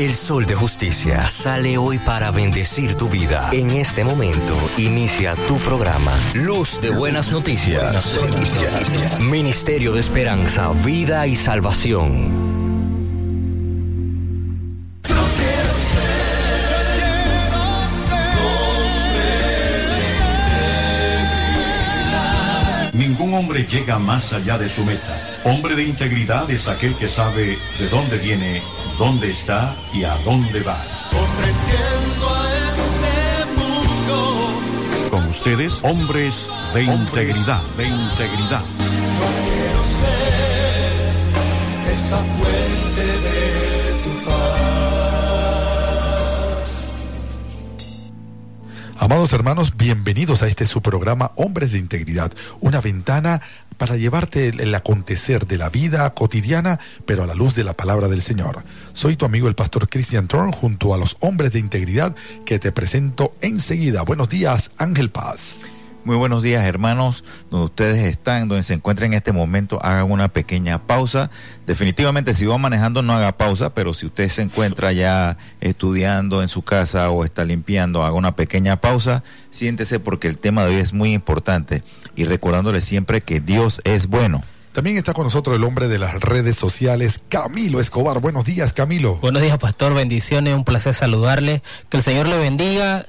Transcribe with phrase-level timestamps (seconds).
[0.00, 3.48] El sol de justicia sale hoy para bendecir tu vida.
[3.50, 6.12] En este momento inicia tu programa.
[6.34, 8.16] Luz de buenas noticias.
[9.18, 12.57] Ministerio de Esperanza, Vida y Salvación.
[23.38, 25.16] Hombre llega más allá de su meta.
[25.44, 28.60] Hombre de integridad es aquel que sabe de dónde viene,
[28.98, 30.76] dónde está y a dónde va.
[31.12, 35.10] Ofreciendo a este mundo.
[35.10, 38.62] Con ustedes, hombres de integridad, de integridad.
[38.76, 40.88] Quiero ser
[41.92, 42.18] esa
[49.10, 52.30] Amados hermanos, bienvenidos a este su programa Hombres de Integridad,
[52.60, 53.40] una ventana
[53.78, 58.08] para llevarte el, acontecer de la vida cotidiana, pero a la luz de la palabra
[58.08, 58.64] del Señor.
[58.92, 62.70] Soy tu amigo el pastor Christian Thorn junto a los hombres de integridad que te
[62.70, 64.02] presento enseguida.
[64.02, 65.58] Buenos días, Ángel Paz.
[66.08, 70.28] Muy buenos días hermanos, donde ustedes están, donde se encuentran en este momento, hagan una
[70.28, 71.30] pequeña pausa.
[71.66, 76.48] Definitivamente si va manejando no haga pausa, pero si usted se encuentra ya estudiando en
[76.48, 80.80] su casa o está limpiando, haga una pequeña pausa, siéntese porque el tema de hoy
[80.80, 81.82] es muy importante
[82.16, 84.42] y recordándole siempre que Dios es bueno.
[84.72, 88.20] También está con nosotros el hombre de las redes sociales, Camilo Escobar.
[88.20, 89.16] Buenos días, Camilo.
[89.16, 89.92] Buenos días, pastor.
[89.92, 90.54] Bendiciones.
[90.54, 91.62] Un placer saludarle.
[91.90, 93.04] Que el Señor le bendiga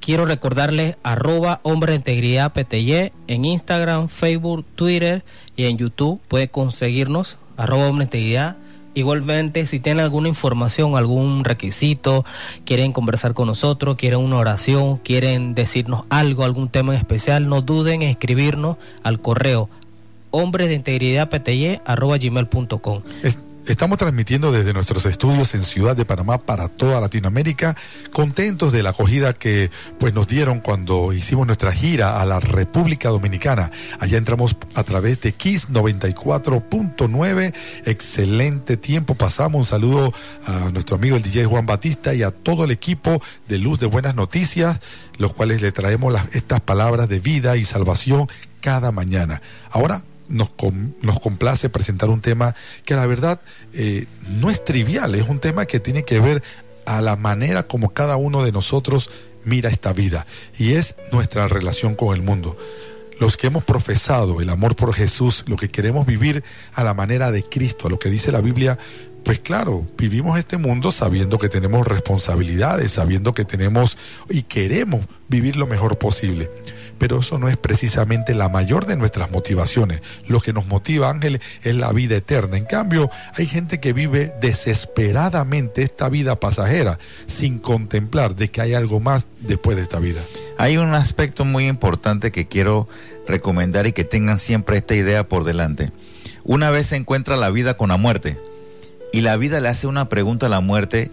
[0.00, 5.24] quiero recordarles arroba hombre integridad PTY en Instagram, Facebook, Twitter
[5.56, 6.20] y en YouTube.
[6.28, 8.56] Puede conseguirnos arroba hombre integridad.
[8.94, 12.24] Igualmente, si tienen alguna información, algún requisito,
[12.64, 17.60] quieren conversar con nosotros, quieren una oración, quieren decirnos algo, algún tema en especial, no
[17.60, 19.68] duden en escribirnos al correo
[20.30, 23.02] hombres de integridad gmail.com.
[23.68, 27.74] Estamos transmitiendo desde nuestros estudios en Ciudad de Panamá para toda Latinoamérica,
[28.12, 33.08] contentos de la acogida que pues nos dieron cuando hicimos nuestra gira a la República
[33.08, 33.72] Dominicana.
[33.98, 37.54] Allá entramos a través de Kiss 94.9.
[37.86, 39.58] Excelente tiempo pasamos.
[39.58, 40.12] Un saludo
[40.46, 43.86] a nuestro amigo el DJ Juan Batista y a todo el equipo de Luz de
[43.86, 44.78] Buenas Noticias,
[45.18, 48.28] los cuales le traemos las, estas palabras de vida y salvación
[48.60, 49.42] cada mañana.
[49.72, 52.54] Ahora nos, com, nos, complace presentar un tema
[52.84, 53.40] que la verdad
[53.72, 56.42] eh, no es trivial, es un tema que tiene que ver
[56.84, 59.10] a la manera como cada uno de nosotros
[59.44, 60.26] mira esta vida
[60.58, 62.56] y es nuestra relación con el mundo.
[63.18, 66.44] Los que hemos profesado el amor por Jesús, lo que queremos vivir
[66.74, 68.78] a la manera de Cristo, a lo que dice la Biblia,
[69.24, 73.96] pues claro, vivimos este mundo sabiendo que tenemos responsabilidades, sabiendo que tenemos
[74.28, 76.50] y queremos vivir lo mejor posible
[76.98, 80.00] pero eso no es precisamente la mayor de nuestras motivaciones.
[80.26, 82.56] Lo que nos motiva, Ángel, es la vida eterna.
[82.56, 88.74] En cambio, hay gente que vive desesperadamente esta vida pasajera sin contemplar de que hay
[88.74, 90.20] algo más después de esta vida.
[90.58, 92.88] Hay un aspecto muy importante que quiero
[93.26, 95.92] recomendar y que tengan siempre esta idea por delante.
[96.44, 98.38] Una vez se encuentra la vida con la muerte
[99.12, 101.10] y la vida le hace una pregunta a la muerte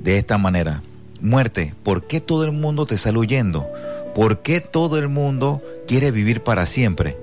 [0.00, 0.82] de esta manera.
[1.20, 3.66] Muerte, ¿por qué todo el mundo te sale huyendo?
[4.14, 7.16] ¿Por qué todo el mundo quiere vivir para siempre?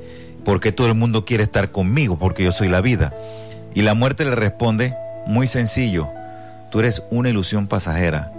[0.43, 2.17] ¿Por qué todo el mundo quiere estar conmigo?
[2.17, 3.13] Porque yo soy la vida.
[3.75, 4.95] Y la muerte le responde,
[5.27, 6.09] muy sencillo,
[6.71, 8.31] tú eres una ilusión pasajera,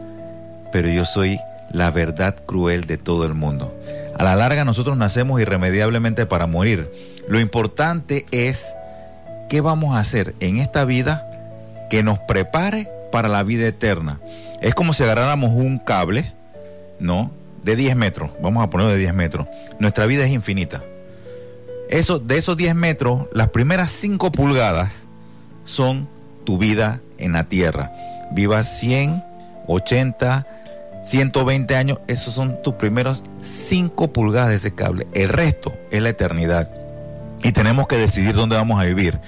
[0.73, 1.39] pero yo soy
[1.73, 3.73] la verdad cruel de todo el mundo.
[4.19, 6.91] A la larga nosotros nacemos irremediablemente para morir.
[7.29, 8.67] Lo importante es
[9.49, 11.27] qué vamos a hacer en esta vida
[11.89, 14.21] que nos prepare para la vida eterna.
[14.61, 16.33] Es como si agarráramos un cable,
[16.99, 17.31] ¿no?
[17.65, 19.47] De 10 metros, vamos a ponerlo de 10 metros,
[19.79, 20.83] nuestra vida es infinita.
[21.89, 25.03] Eso, de esos 10 metros, las primeras 5 pulgadas
[25.65, 26.09] son
[26.45, 27.93] tu vida en la tierra.
[28.31, 29.25] Vivas 100,
[29.67, 30.47] 80,
[31.03, 35.07] 120 años, esos son tus primeros 5 pulgadas de ese cable.
[35.13, 36.71] El resto es la eternidad.
[37.43, 39.19] Y tenemos que decidir dónde vamos a vivir.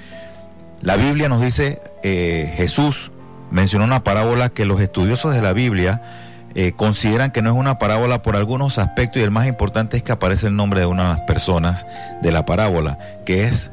[0.83, 3.11] La Biblia nos dice, eh, Jesús
[3.51, 6.22] mencionó una parábola que los estudiosos de la Biblia
[6.55, 10.03] eh, consideran que no es una parábola por algunos aspectos y el más importante es
[10.03, 11.87] que aparece el nombre de una de las personas
[12.21, 13.71] de la parábola, que es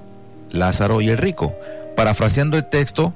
[0.51, 1.53] Lázaro y el rico.
[1.95, 3.13] Parafraseando el texto,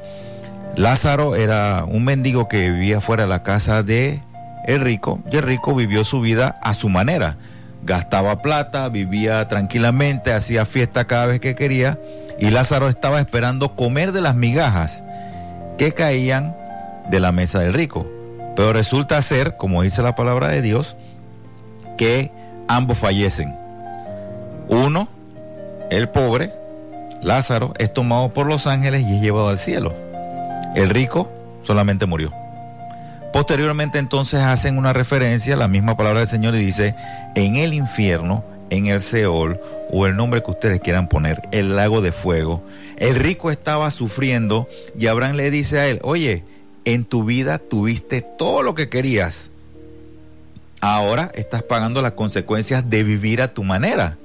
[0.75, 4.21] Lázaro era un mendigo que vivía fuera de la casa de
[4.65, 7.37] el rico y el rico vivió su vida a su manera.
[7.83, 11.99] Gastaba plata, vivía tranquilamente, hacía fiesta cada vez que quería
[12.39, 15.03] y Lázaro estaba esperando comer de las migajas
[15.77, 16.55] que caían
[17.09, 18.12] de la mesa del rico.
[18.55, 20.95] Pero resulta ser, como dice la palabra de Dios,
[21.97, 22.31] que
[22.67, 23.55] ambos fallecen.
[24.67, 25.07] Uno,
[25.89, 26.51] el pobre,
[27.21, 29.93] Lázaro, es tomado por los ángeles y es llevado al cielo.
[30.75, 31.31] El rico
[31.63, 32.31] solamente murió.
[33.31, 36.95] Posteriormente entonces hacen una referencia, la misma palabra del Señor y dice,
[37.35, 39.59] en el infierno, en el Seol,
[39.91, 42.63] o el nombre que ustedes quieran poner, el lago de fuego,
[42.97, 44.67] el rico estaba sufriendo
[44.97, 46.43] y Abraham le dice a él, oye,
[46.85, 49.51] en tu vida tuviste todo lo que querías,
[50.81, 54.17] ahora estás pagando las consecuencias de vivir a tu manera.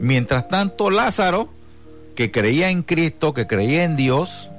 [0.00, 1.50] Mientras tanto, Lázaro,
[2.14, 4.50] que creía en Cristo, que creía en Dios,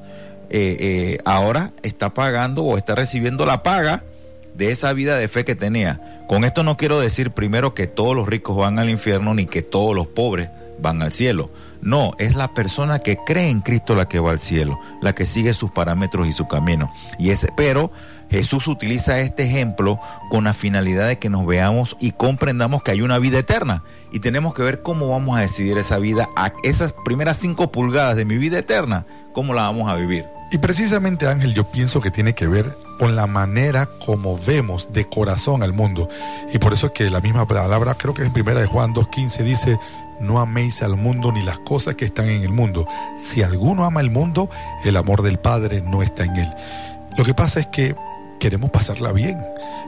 [0.50, 4.04] eh, eh, ahora está pagando o está recibiendo la paga
[4.56, 6.24] de esa vida de fe que tenía.
[6.28, 9.62] Con esto no quiero decir primero que todos los ricos van al infierno ni que
[9.62, 11.50] todos los pobres van al cielo.
[11.82, 15.26] No, es la persona que cree en Cristo la que va al cielo, la que
[15.26, 16.92] sigue sus parámetros y su camino.
[17.20, 17.92] Y ese, pero
[18.30, 23.02] Jesús utiliza este ejemplo con la finalidad de que nos veamos y comprendamos que hay
[23.02, 23.84] una vida eterna.
[24.12, 26.28] Y tenemos que ver cómo vamos a decidir esa vida,
[26.64, 30.26] esas primeras cinco pulgadas de mi vida eterna, cómo la vamos a vivir.
[30.50, 35.06] Y precisamente Ángel, yo pienso que tiene que ver con la manera como vemos de
[35.06, 36.10] corazón al mundo.
[36.54, 39.44] Y por eso es que la misma palabra, creo que en primera de Juan 2.15
[39.44, 39.80] dice,
[40.20, 42.88] no améis al mundo ni las cosas que están en el mundo.
[43.18, 44.50] Si alguno ama el mundo,
[44.84, 46.50] el amor del Padre no está en él.
[47.18, 47.96] Lo que pasa es que
[48.40, 49.42] queremos pasarla bien.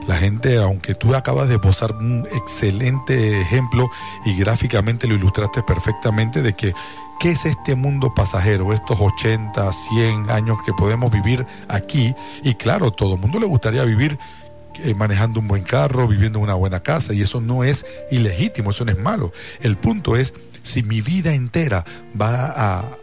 [0.06, 3.88] La gente, aunque tú acabas de posar un excelente ejemplo
[4.24, 6.74] y gráficamente lo ilustraste perfectamente de que
[7.20, 12.14] ¿Qué es este mundo pasajero, estos 80, 100 años que podemos vivir aquí?
[12.42, 14.18] Y claro, todo el mundo le gustaría vivir
[14.82, 18.70] eh, manejando un buen carro, viviendo en una buena casa, y eso no es ilegítimo,
[18.70, 19.32] eso no es malo.
[19.60, 21.84] El punto es si mi vida entera
[22.20, 22.98] va a,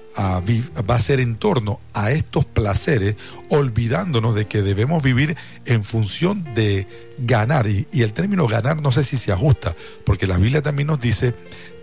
[0.89, 3.15] va a ser en torno a estos placeres,
[3.49, 5.35] olvidándonos de que debemos vivir
[5.65, 6.87] en función de
[7.19, 7.67] ganar.
[7.67, 9.75] Y, y, el término ganar no sé si se ajusta,
[10.05, 11.35] porque la Biblia también nos dice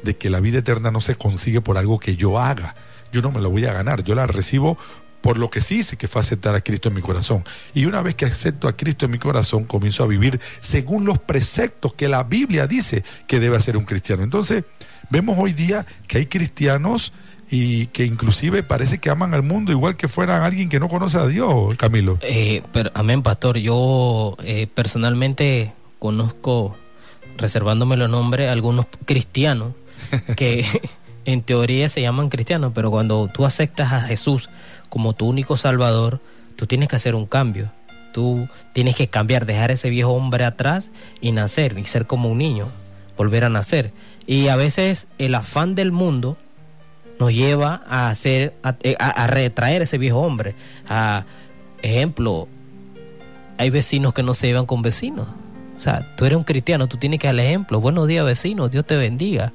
[0.02, 2.74] de que la vida eterna no se consigue por algo que yo haga.
[3.12, 4.76] Yo no me lo voy a ganar, yo la recibo
[5.24, 7.44] por lo que sí hice, que fue aceptar a Cristo en mi corazón.
[7.72, 11.18] Y una vez que acepto a Cristo en mi corazón, comienzo a vivir según los
[11.18, 14.22] preceptos que la Biblia dice que debe hacer un cristiano.
[14.22, 14.64] Entonces,
[15.08, 17.14] vemos hoy día que hay cristianos
[17.50, 21.16] y que inclusive parece que aman al mundo igual que fueran alguien que no conoce
[21.16, 22.18] a Dios, Camilo.
[22.20, 23.56] Eh, pero, amén, pastor.
[23.56, 26.76] Yo eh, personalmente conozco,
[27.38, 29.72] reservándome los nombres, algunos cristianos
[30.36, 30.66] que
[31.24, 34.50] en teoría se llaman cristianos, pero cuando tú aceptas a Jesús
[34.88, 36.20] como tu único salvador,
[36.56, 37.70] tú tienes que hacer un cambio.
[38.12, 40.90] Tú tienes que cambiar, dejar ese viejo hombre atrás
[41.20, 42.68] y nacer, y ser como un niño,
[43.16, 43.92] volver a nacer.
[44.26, 46.36] Y a veces el afán del mundo
[47.18, 50.54] nos lleva a hacer, a, a retraer ese viejo hombre.
[50.88, 51.24] A
[51.82, 52.48] ejemplo,
[53.58, 55.26] hay vecinos que no se llevan con vecinos.
[55.76, 57.80] O sea, tú eres un cristiano, tú tienes que dar ejemplo.
[57.80, 59.52] Buenos días, vecinos, Dios te bendiga.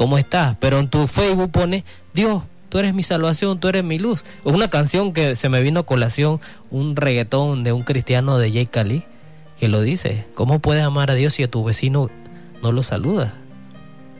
[0.00, 0.56] ¿Cómo estás?
[0.58, 4.24] Pero en tu Facebook pone, Dios, tú eres mi salvación, tú eres mi luz.
[4.46, 8.50] Es una canción que se me vino a colación, un reggaetón de un cristiano de
[8.50, 9.04] Jay Cali,
[9.58, 10.24] que lo dice.
[10.34, 12.08] ¿Cómo puedes amar a Dios si a tu vecino
[12.62, 13.34] no lo saludas?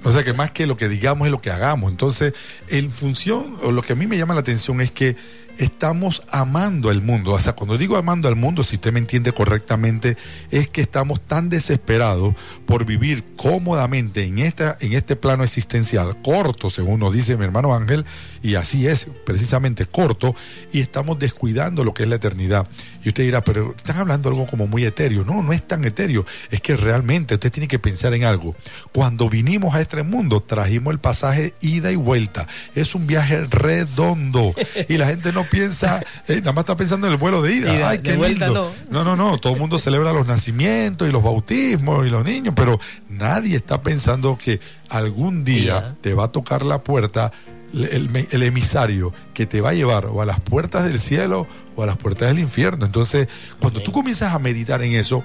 [0.04, 1.90] O sea que más que lo que digamos es lo que hagamos.
[1.90, 2.34] Entonces,
[2.68, 5.16] en función, o lo que a mí me llama la atención es que
[5.58, 7.32] estamos amando al mundo.
[7.32, 10.16] O sea, cuando digo amando al mundo, si usted me entiende correctamente,
[10.50, 12.34] es que estamos tan desesperados
[12.66, 17.74] por vivir cómodamente en, esta, en este plano existencial, corto, según nos dice mi hermano
[17.74, 18.04] Ángel,
[18.42, 20.34] y así es, precisamente corto,
[20.72, 22.66] y estamos descuidando lo que es la eternidad.
[23.04, 25.24] Y usted dirá, pero están hablando algo como muy etéreo.
[25.24, 26.24] No, no es tan etéreo.
[26.50, 28.54] Es que realmente usted tiene que pensar en algo.
[28.92, 32.46] Cuando vinimos a este mundo, trajimos el pasaje ida y vuelta.
[32.74, 34.54] Es un viaje redondo.
[34.88, 37.88] Y la gente no piensa, eh, nada más está pensando en el vuelo de ida.
[37.88, 38.72] Ay, qué lindo.
[38.90, 39.04] No.
[39.04, 42.80] no, no, Todo el mundo celebra los nacimientos y los bautismos y los niños, pero
[43.08, 47.32] nadie está pensando que algún día te va a tocar la puerta
[47.72, 51.46] el, emisario que te va a llevar o a las puertas del cielo
[51.76, 52.86] o a las puertas del infierno.
[52.86, 53.28] Entonces,
[53.60, 55.24] cuando tú comienzas a meditar en eso,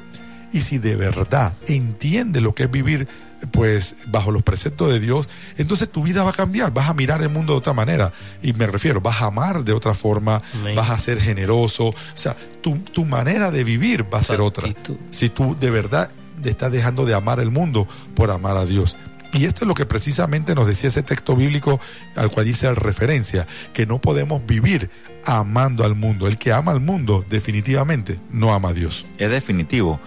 [0.54, 3.08] y si de verdad entiendes lo que es vivir
[3.52, 7.22] pues bajo los preceptos de Dios, entonces tu vida va a cambiar, vas a mirar
[7.22, 8.14] el mundo de otra manera.
[8.42, 10.42] Y me refiero, vas a amar de otra forma,
[10.76, 14.70] vas a ser generoso, o sea, tu, tu manera de vivir va a ser otra.
[15.12, 16.10] Si tú de verdad
[16.44, 18.96] estás dejando de amar el mundo por amar a Dios.
[19.34, 21.80] Y esto es lo que precisamente nos decía ese texto bíblico
[22.16, 24.90] al cual dice referencia, que no podemos vivir
[25.26, 26.28] amando al mundo.
[26.28, 29.06] El que ama al mundo definitivamente no ama a Dios.
[29.18, 30.00] Es definitivo.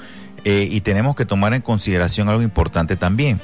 [0.44, 3.40] Eh, y tenemos que tomar en consideración algo importante también.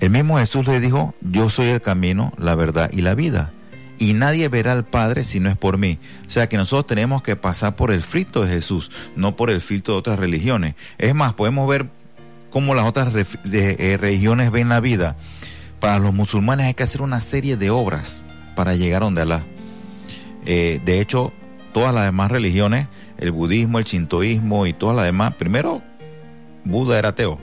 [0.00, 3.52] El mismo Jesús le dijo, yo soy el camino, la verdad y la vida.
[3.98, 5.98] Y nadie verá al Padre si no es por mí.
[6.26, 9.62] O sea que nosotros tenemos que pasar por el filtro de Jesús, no por el
[9.62, 10.74] filtro de otras religiones.
[10.98, 11.88] Es más, podemos ver
[12.56, 13.26] cómo las otras de,
[13.78, 15.14] eh, religiones ven la vida.
[15.78, 18.22] Para los musulmanes hay que hacer una serie de obras
[18.54, 19.44] para llegar a donde Alá.
[20.46, 21.34] Eh, de hecho,
[21.74, 22.86] todas las demás religiones,
[23.18, 25.82] el budismo, el shintoísmo y todas las demás, primero,
[26.64, 27.38] Buda era ateo.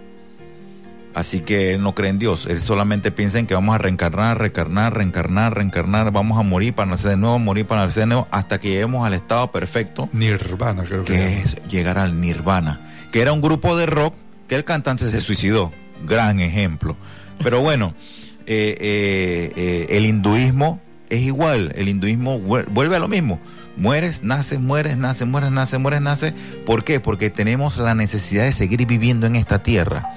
[1.14, 4.40] Así que él no cree en Dios, él solamente piensa en que vamos a reencarnar,
[4.40, 8.28] reencarnar, reencarnar, reencarnar, vamos a morir para nacer de nuevo, morir para nacer de nuevo,
[8.32, 13.22] hasta que lleguemos al estado perfecto, Nirvana, creo que, que es llegar al nirvana, que
[13.22, 14.16] era un grupo de rock
[14.54, 15.72] que el cantante se suicidó,
[16.06, 16.96] gran ejemplo.
[17.42, 17.96] Pero bueno,
[18.46, 20.80] eh, eh, eh, el hinduismo
[21.10, 23.40] es igual, el hinduismo vuel- vuelve a lo mismo.
[23.78, 26.34] Mueres, naces, mueres, naces, mueres, naces, mueres, naces.
[26.68, 27.00] ¿Por qué?
[27.00, 30.14] Porque tenemos la necesidad de seguir viviendo en esta tierra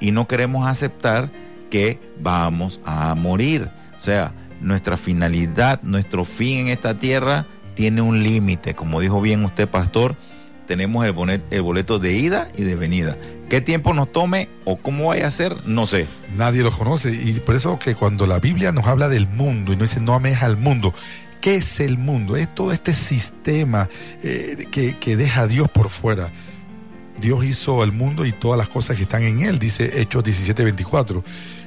[0.00, 1.30] y no queremos aceptar
[1.70, 3.68] que vamos a morir.
[3.96, 7.46] O sea, nuestra finalidad, nuestro fin en esta tierra
[7.76, 8.74] tiene un límite.
[8.74, 10.16] Como dijo bien usted, pastor,
[10.66, 13.16] tenemos el el boleto de ida y de venida.
[13.50, 15.66] ¿Qué tiempo nos tome o cómo vaya a ser?
[15.66, 16.06] No sé.
[16.36, 17.12] Nadie lo conoce.
[17.12, 20.14] Y por eso que cuando la Biblia nos habla del mundo y nos dice no
[20.14, 20.94] ames al mundo,
[21.40, 22.36] ¿qué es el mundo?
[22.36, 23.88] Es todo este sistema
[24.22, 26.30] eh, que, que deja a Dios por fuera.
[27.20, 31.24] Dios hizo el mundo y todas las cosas que están en él, dice Hechos 17:24.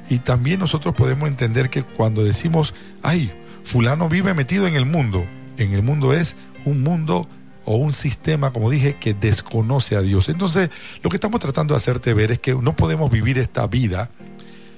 [0.08, 3.30] Y también nosotros podemos entender que cuando decimos, ay,
[3.62, 5.26] fulano vive metido en el mundo,
[5.58, 7.28] en el mundo es un mundo
[7.64, 10.28] o un sistema, como dije, que desconoce a Dios.
[10.28, 10.70] Entonces,
[11.02, 14.10] lo que estamos tratando de hacerte ver es que no podemos vivir esta vida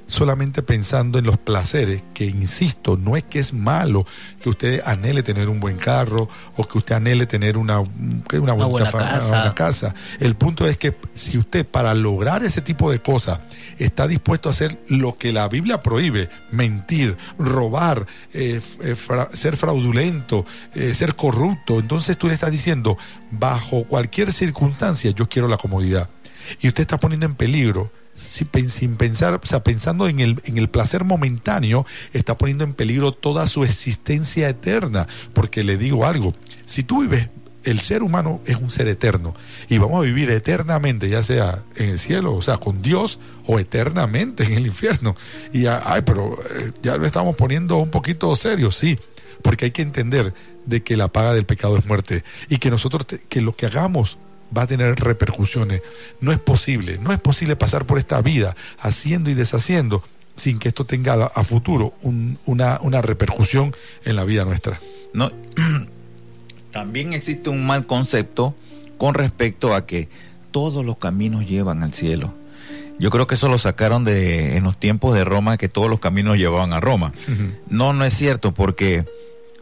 [0.06, 4.06] solamente pensando en los placeres, que insisto, no es que es malo
[4.40, 8.66] que usted anhele tener un buen carro o que usted anhele tener una, una, Una
[8.66, 9.42] buena casa.
[9.42, 9.94] una casa.
[10.20, 13.40] El punto es que si usted para lograr ese tipo de cosas
[13.78, 18.94] está dispuesto a hacer lo que la Biblia prohíbe, mentir, robar, eh, eh,
[19.32, 22.96] ser fraudulento, eh, ser corrupto, entonces tú le estás diciendo,
[23.30, 26.10] bajo cualquier circunstancia yo quiero la comodidad.
[26.60, 30.70] Y usted está poniendo en peligro sin pensar, o sea, pensando en el, en el
[30.70, 35.06] placer momentáneo, está poniendo en peligro toda su existencia eterna.
[35.34, 36.32] Porque le digo algo,
[36.64, 37.28] si tú vives,
[37.66, 39.34] el ser humano es un ser eterno
[39.68, 43.58] y vamos a vivir eternamente, ya sea en el cielo, o sea, con Dios, o
[43.58, 45.14] eternamente en el infierno.
[45.52, 48.98] Y, ya, ay, pero eh, ya lo estamos poniendo un poquito serio, sí,
[49.42, 50.34] porque hay que entender
[50.64, 54.18] de que la paga del pecado es muerte y que nosotros, que lo que hagamos
[54.56, 55.82] va a tener repercusiones.
[56.20, 60.02] No es posible, no es posible pasar por esta vida haciendo y deshaciendo
[60.36, 63.74] sin que esto tenga a, futuro un- una, una repercusión
[64.04, 64.78] en la vida nuestra.
[65.14, 65.30] No,
[66.72, 68.54] también existe un mal concepto
[68.98, 70.08] con respecto a que
[70.50, 72.34] todos los caminos llevan al cielo.
[72.98, 76.00] Yo creo que eso lo sacaron de en los tiempos de Roma que todos los
[76.00, 77.12] caminos llevaban a Roma.
[77.68, 79.04] No, no es cierto porque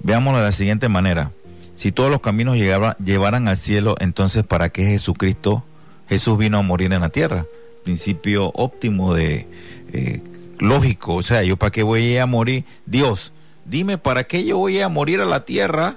[0.01, 1.33] veámoslo de la siguiente manera.
[1.75, 5.65] Si todos los caminos llegaba- llevaran al cielo, entonces ¿para qué Jesucristo,
[6.09, 7.45] Jesús vino a morir en la tierra?
[7.83, 9.49] Principio óptimo de
[9.93, 10.23] eh,
[10.61, 13.33] lógico, o sea, yo para qué voy a ir a morir, Dios,
[13.65, 15.97] dime para qué yo voy a morir a la tierra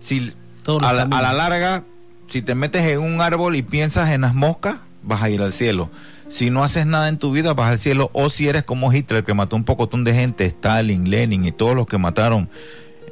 [0.00, 0.32] si
[0.80, 1.84] a la, a la larga,
[2.28, 5.52] si te metes en un árbol y piensas en las moscas, vas a ir al
[5.52, 5.90] cielo.
[6.28, 8.10] Si no haces nada en tu vida, vas al cielo.
[8.12, 11.74] O si eres como Hitler, que mató un pocotón de gente, Stalin, Lenin y todos
[11.74, 12.48] los que mataron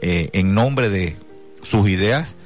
[0.03, 1.17] eh, en nombre de
[1.63, 2.37] sus ideas,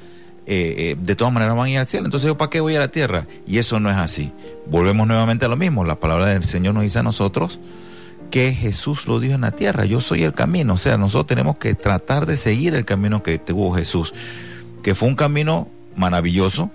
[0.47, 2.05] eh, eh, de todas maneras van a ir al cielo.
[2.05, 3.27] Entonces, ¿yo para qué voy a la tierra?
[3.45, 4.31] Y eso no es así.
[4.67, 5.83] Volvemos nuevamente a lo mismo.
[5.83, 7.59] La palabra del Señor nos dice a nosotros
[8.31, 9.85] que Jesús lo dijo en la tierra.
[9.85, 10.75] Yo soy el camino.
[10.75, 14.13] O sea, nosotros tenemos que tratar de seguir el camino que tuvo Jesús.
[14.81, 16.71] Que fue un camino maravilloso.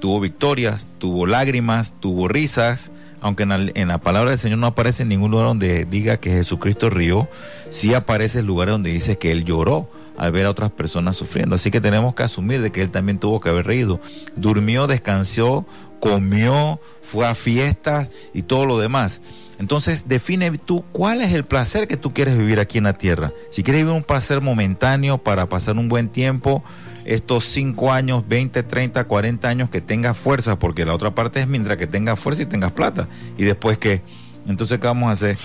[0.00, 2.92] Tuvo victorias, tuvo lágrimas, tuvo risas.
[3.20, 6.90] Aunque en la, palabra del Señor no aparece en ningún lugar donde diga que Jesucristo
[6.90, 7.28] rió,
[7.70, 11.56] sí aparece el lugar donde dice que Él lloró al ver a otras personas sufriendo.
[11.56, 14.00] Así que tenemos que asumir de que Él también tuvo que haber reído.
[14.36, 15.66] Durmió, descansó,
[15.98, 19.22] comió, fue a fiestas y todo lo demás.
[19.58, 23.32] Entonces, define tú cuál es el placer que tú quieres vivir aquí en la tierra.
[23.50, 26.62] Si quieres vivir un placer momentáneo para pasar un buen tiempo,
[27.06, 31.46] estos 5 años, 20, 30, 40 años que tengas fuerza, porque la otra parte es
[31.46, 33.08] mientras que tengas fuerza y tengas plata.
[33.38, 34.02] Y después que,
[34.46, 35.38] entonces, ¿qué vamos a hacer?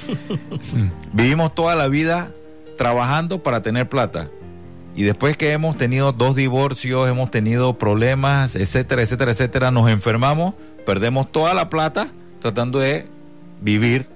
[1.13, 2.31] Vivimos toda la vida
[2.77, 4.29] trabajando para tener plata.
[4.95, 10.55] Y después que hemos tenido dos divorcios, hemos tenido problemas, etcétera, etcétera, etcétera, nos enfermamos,
[10.85, 13.07] perdemos toda la plata tratando de
[13.61, 14.07] vivir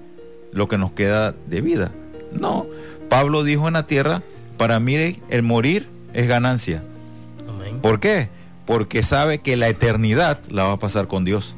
[0.52, 1.92] lo que nos queda de vida.
[2.32, 2.66] No,
[3.08, 4.22] Pablo dijo en la tierra,
[4.58, 6.82] para mí el morir es ganancia.
[7.80, 8.28] ¿Por qué?
[8.64, 11.54] Porque sabe que la eternidad la va a pasar con Dios.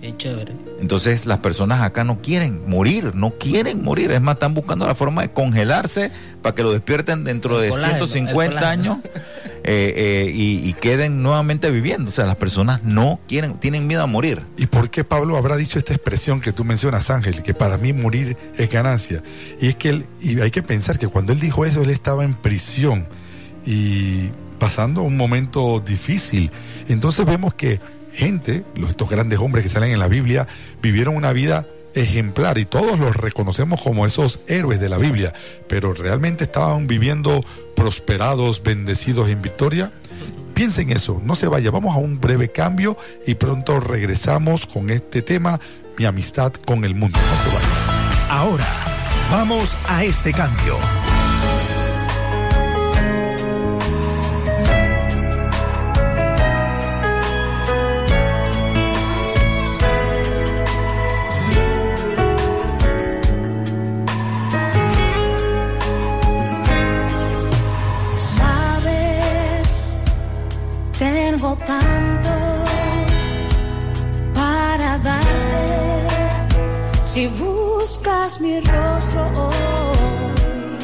[0.00, 0.52] Bien chévere.
[0.80, 4.10] Entonces las personas acá no quieren morir, no quieren morir.
[4.10, 6.10] Es más, están buscando la forma de congelarse
[6.42, 8.92] para que lo despierten dentro El de colágeno, 150 el colágeno.
[8.92, 8.98] años
[9.64, 12.10] eh, eh, y, y queden nuevamente viviendo.
[12.10, 14.42] O sea, las personas no quieren, tienen miedo a morir.
[14.58, 17.94] ¿Y por qué Pablo habrá dicho esta expresión que tú mencionas, Ángel, que para mí
[17.94, 19.22] morir es ganancia?
[19.58, 22.24] Y es que él, y hay que pensar que cuando él dijo eso, él estaba
[22.24, 23.06] en prisión.
[23.64, 26.50] Y pasando un momento difícil.
[26.88, 27.80] Entonces vemos que
[28.12, 30.46] gente, estos grandes hombres que salen en la Biblia,
[30.80, 35.32] vivieron una vida ejemplar y todos los reconocemos como esos héroes de la Biblia,
[35.68, 37.40] pero realmente estaban viviendo
[37.76, 39.92] prosperados, bendecidos en victoria.
[40.54, 42.96] Piensen eso, no se vaya, vamos a un breve cambio
[43.26, 45.58] y pronto regresamos con este tema,
[45.98, 47.18] mi amistad con el mundo.
[48.28, 48.66] Ahora,
[49.30, 50.78] vamos a este cambio.
[71.56, 72.30] Tanto
[74.34, 75.64] para darte.
[77.04, 80.78] Si buscas mi rostro hoy,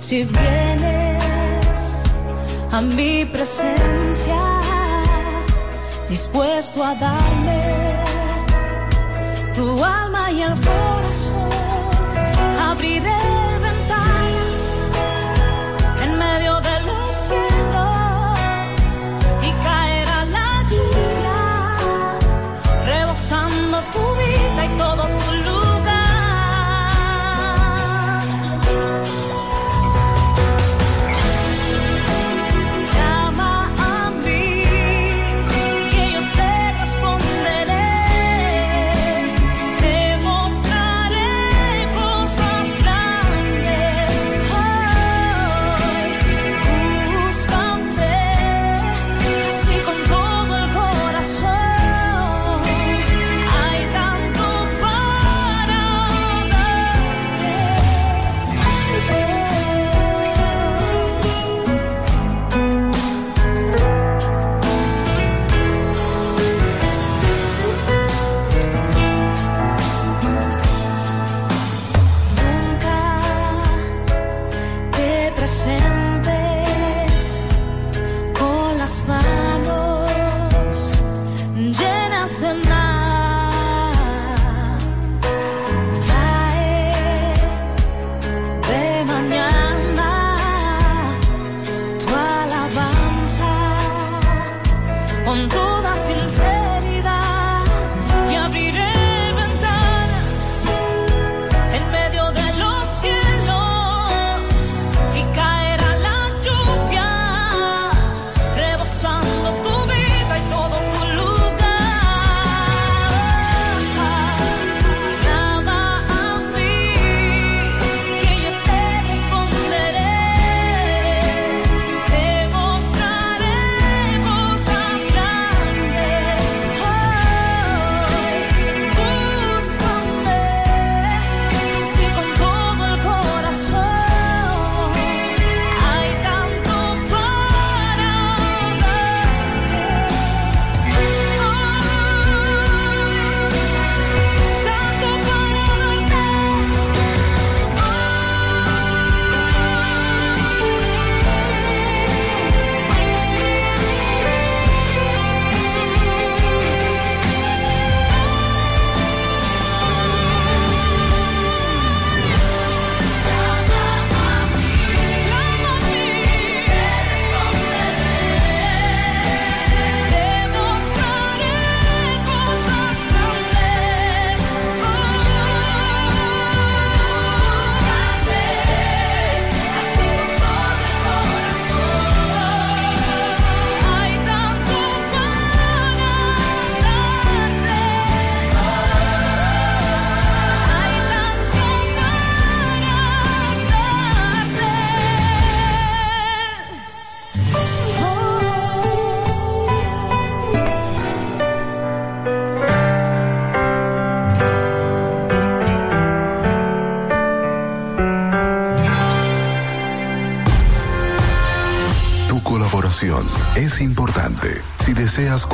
[0.00, 2.04] si vienes
[2.72, 4.60] a mi presencia,
[6.08, 7.60] dispuesto a darme
[9.54, 11.29] tu alma y el corazón,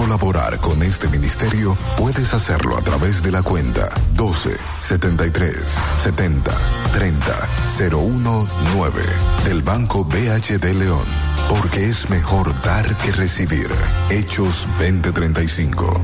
[0.07, 5.57] colaborar con este ministerio, puedes hacerlo a través de la cuenta 12 73
[5.97, 6.53] 70
[6.93, 7.33] 30
[7.77, 9.03] 019
[9.47, 11.05] del Banco BHD León.
[11.49, 13.67] Porque es mejor dar que recibir.
[14.09, 16.01] Hechos 2035.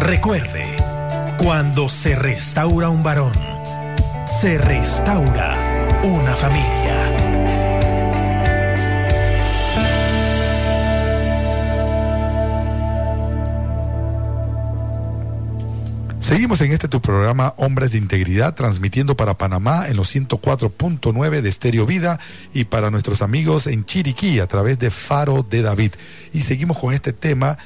[0.00, 0.74] Recuerde,
[1.38, 3.34] cuando se restaura un varón,
[4.40, 5.56] se restaura
[6.02, 6.99] una familia.
[16.30, 21.48] Seguimos en este tu programa Hombres de Integridad, transmitiendo para Panamá en los 104.9 de
[21.48, 22.20] Estéreo Vida
[22.54, 25.94] y para nuestros amigos en Chiriquí a través de Faro de David.
[26.32, 27.58] Y seguimos con este tema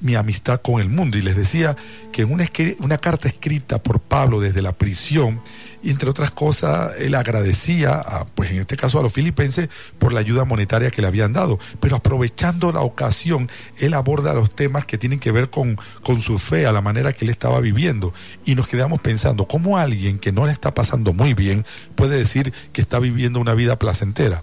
[0.00, 1.18] mi amistad con el mundo.
[1.18, 1.76] Y les decía
[2.12, 2.48] que en una,
[2.80, 5.40] una carta escrita por Pablo desde la prisión,
[5.82, 10.20] entre otras cosas, él agradecía, a, pues en este caso a los filipenses, por la
[10.20, 11.58] ayuda monetaria que le habían dado.
[11.80, 16.38] Pero aprovechando la ocasión, él aborda los temas que tienen que ver con, con su
[16.38, 18.12] fe, a la manera que él estaba viviendo.
[18.44, 22.52] Y nos quedamos pensando, ¿cómo alguien que no le está pasando muy bien puede decir
[22.72, 24.42] que está viviendo una vida placentera?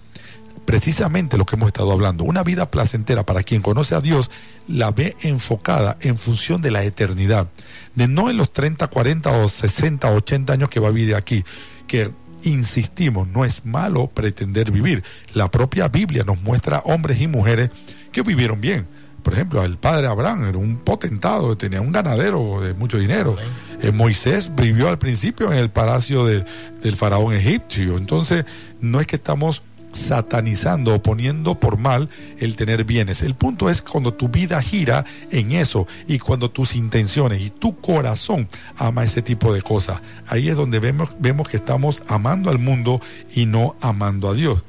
[0.66, 2.24] Precisamente lo que hemos estado hablando.
[2.24, 4.30] Una vida placentera para quien conoce a Dios
[4.68, 7.48] la ve enfocada en función de la eternidad,
[7.94, 11.44] de no en los 30, 40 o 60, 80 años que va a vivir aquí,
[11.86, 12.10] que
[12.42, 15.02] insistimos, no es malo pretender vivir.
[15.34, 17.70] La propia Biblia nos muestra hombres y mujeres
[18.12, 18.86] que vivieron bien.
[19.22, 23.36] Por ejemplo, el padre Abraham era un potentado, tenía un ganadero de mucho dinero.
[23.82, 26.44] Eh, Moisés vivió al principio en el palacio de-
[26.80, 27.96] del faraón egipcio.
[27.98, 28.44] Entonces,
[28.80, 29.62] no es que estamos
[29.96, 33.22] satanizando o poniendo por mal el tener bienes.
[33.22, 37.80] El punto es cuando tu vida gira en eso y cuando tus intenciones y tu
[37.80, 40.00] corazón ama ese tipo de cosas.
[40.28, 43.00] Ahí es donde vemos, vemos que estamos amando al mundo
[43.34, 44.62] y no amando a Dios.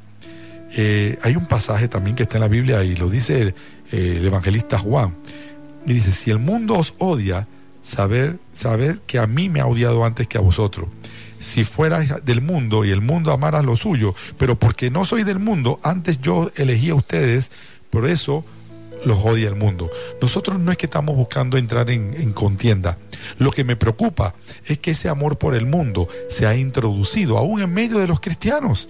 [0.75, 3.53] Eh, hay un pasaje también que está en la Biblia y lo dice
[3.91, 5.15] eh, el evangelista Juan.
[5.85, 7.47] Y dice, si el mundo os odia,
[7.81, 10.89] saber, saber que a mí me ha odiado antes que a vosotros.
[11.39, 15.39] Si fuerais del mundo y el mundo amara lo suyo, pero porque no soy del
[15.39, 17.51] mundo, antes yo elegí a ustedes,
[17.89, 18.43] por eso
[19.05, 19.89] los odia el mundo.
[20.21, 22.97] Nosotros no es que estamos buscando entrar en, en contienda.
[23.39, 27.61] Lo que me preocupa es que ese amor por el mundo se ha introducido aún
[27.61, 28.89] en medio de los cristianos.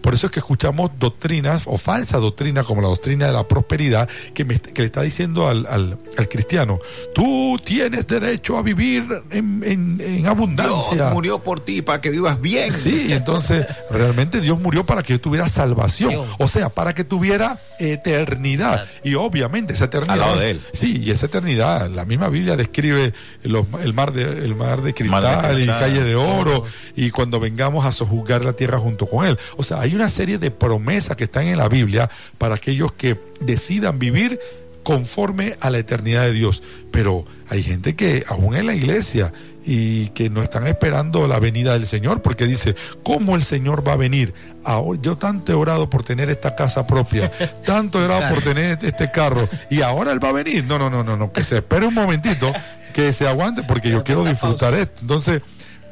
[0.00, 4.08] Por eso es que escuchamos doctrinas o falsas doctrinas como la doctrina de la prosperidad
[4.34, 6.80] que, me- que le está diciendo al, al- al cristiano,
[7.14, 10.72] tú tienes derecho a vivir en, en- en abundancia.
[10.96, 12.72] Dios murió por ti para que vivas bien.
[12.72, 18.86] Sí, entonces realmente Dios murió para que tuviera salvación, o sea, para que tuviera eternidad.
[19.04, 20.14] Y obviamente esa eternidad.
[20.14, 20.60] Al lado de él.
[20.72, 24.94] Sí, y esa eternidad, la misma Biblia describe los- el mar de el mar de
[24.94, 25.78] cristal, y cristal.
[25.80, 26.64] calle de oro
[26.96, 29.38] y cuando vengamos a sojuzgar la tierra junto con él.
[29.56, 33.18] O sea, hay una serie de promesas que están en la Biblia para aquellos que
[33.40, 34.38] decidan vivir
[34.82, 36.62] conforme a la eternidad de Dios.
[36.90, 39.32] Pero hay gente que aún en la iglesia
[39.70, 43.92] y que no están esperando la venida del Señor porque dice, ¿cómo el Señor va
[43.92, 44.32] a venir?
[44.64, 47.30] Ahora, yo tanto he orado por tener esta casa propia,
[47.66, 50.64] tanto he orado por tener este carro y ahora Él va a venir.
[50.64, 52.50] No, no, no, no, no, que se espere un momentito,
[52.94, 55.02] que se aguante porque yo quiero disfrutar esto.
[55.02, 55.42] Entonces,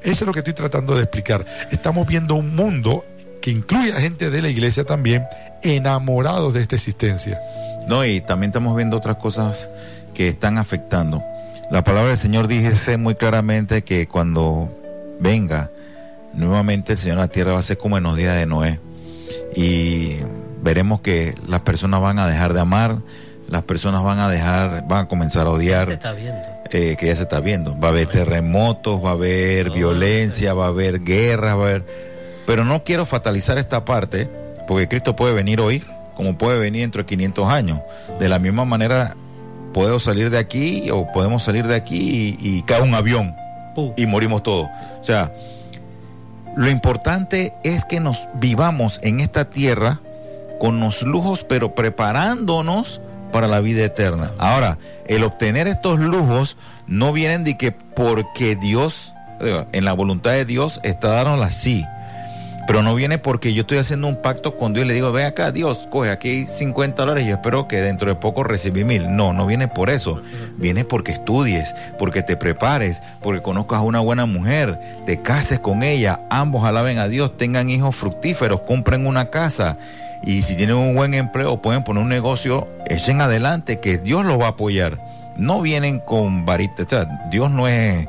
[0.03, 1.45] eso es lo que estoy tratando de explicar.
[1.71, 3.05] Estamos viendo un mundo
[3.43, 5.27] que incluye a gente de la iglesia también
[5.63, 7.39] enamorados de esta existencia.
[7.87, 9.69] No, y también estamos viendo otras cosas
[10.15, 11.23] que están afectando.
[11.71, 14.69] La palabra del Señor dice muy claramente que cuando
[15.21, 15.71] venga
[16.33, 18.81] nuevamente el Señor a la tierra va a ser como en los días de Noé.
[19.55, 20.17] Y
[20.63, 22.99] veremos que las personas van a dejar de amar,
[23.49, 25.87] las personas van a dejar, van a comenzar a odiar.
[25.87, 26.41] Se está viendo.
[26.71, 27.79] eh, que ya se está viendo.
[27.79, 31.85] Va a haber terremotos, va a haber violencia, va a haber guerra, va a haber...
[32.47, 34.29] Pero no quiero fatalizar esta parte,
[34.69, 35.83] porque Cristo puede venir hoy,
[36.15, 37.81] como puede venir dentro de 500 años.
[38.21, 39.17] De la misma manera,
[39.77, 43.37] puedo salir de aquí o podemos salir de aquí y, y cae un avión
[43.95, 44.71] y morimos todos.
[45.03, 45.35] O sea,
[46.57, 50.01] lo importante es que nos vivamos en esta tierra
[50.59, 54.33] con los lujos, pero preparándonos para la vida eterna.
[54.39, 59.13] Ahora, el obtener estos lujos no vienen de que porque Dios,
[59.43, 61.85] eh, en la voluntad de Dios, está dándolas así.
[62.67, 65.27] Pero no viene porque yo estoy haciendo un pacto con Dios y le digo, ven
[65.27, 68.85] acá, Dios, coge aquí hay 50 dólares y yo espero que dentro de poco recibí
[68.85, 69.15] mil.
[69.15, 70.21] No, no viene por eso.
[70.57, 75.85] Viene porque estudies, porque te prepares, porque conozcas a una buena mujer, te cases con
[75.85, 79.79] ella, ambos alaben a Dios, tengan hijos fructíferos, compren una casa.
[80.25, 84.41] Y si tienen un buen empleo, pueden poner un negocio, echen adelante, que Dios los
[84.41, 84.99] va a apoyar.
[85.37, 88.09] No vienen con varita, o sea, Dios no es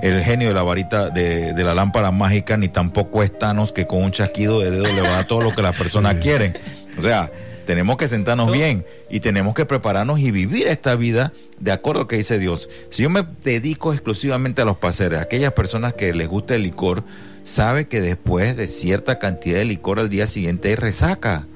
[0.00, 3.86] el genio de la varita de, de la lámpara mágica, ni tampoco es Thanos que
[3.86, 6.56] con un chasquido de dedo le va a todo lo que las personas quieren.
[6.98, 7.30] O sea,
[7.66, 12.02] tenemos que sentarnos bien y tenemos que prepararnos y vivir esta vida de acuerdo a
[12.04, 12.68] lo que dice Dios.
[12.90, 17.02] Si yo me dedico exclusivamente a los paseres, aquellas personas que les gusta el licor,
[17.44, 21.46] sabe que después de cierta cantidad de licor al día siguiente hay resaca.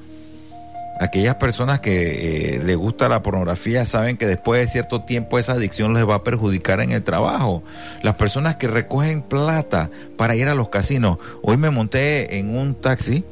[1.00, 5.52] Aquellas personas que eh, les gusta la pornografía saben que después de cierto tiempo esa
[5.52, 7.62] adicción les va a perjudicar en el trabajo.
[8.02, 11.16] Las personas que recogen plata para ir a los casinos.
[11.42, 13.24] Hoy me monté en un taxi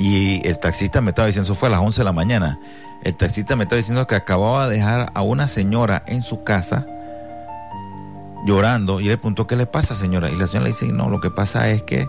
[0.00, 2.58] y el taxista me estaba diciendo, eso fue a las 11 de la mañana,
[3.04, 6.88] el taxista me estaba diciendo que acababa de dejar a una señora en su casa
[8.44, 10.28] llorando y le preguntó, ¿qué le pasa, señora?
[10.28, 12.08] Y la señora le dice, no, lo que pasa es que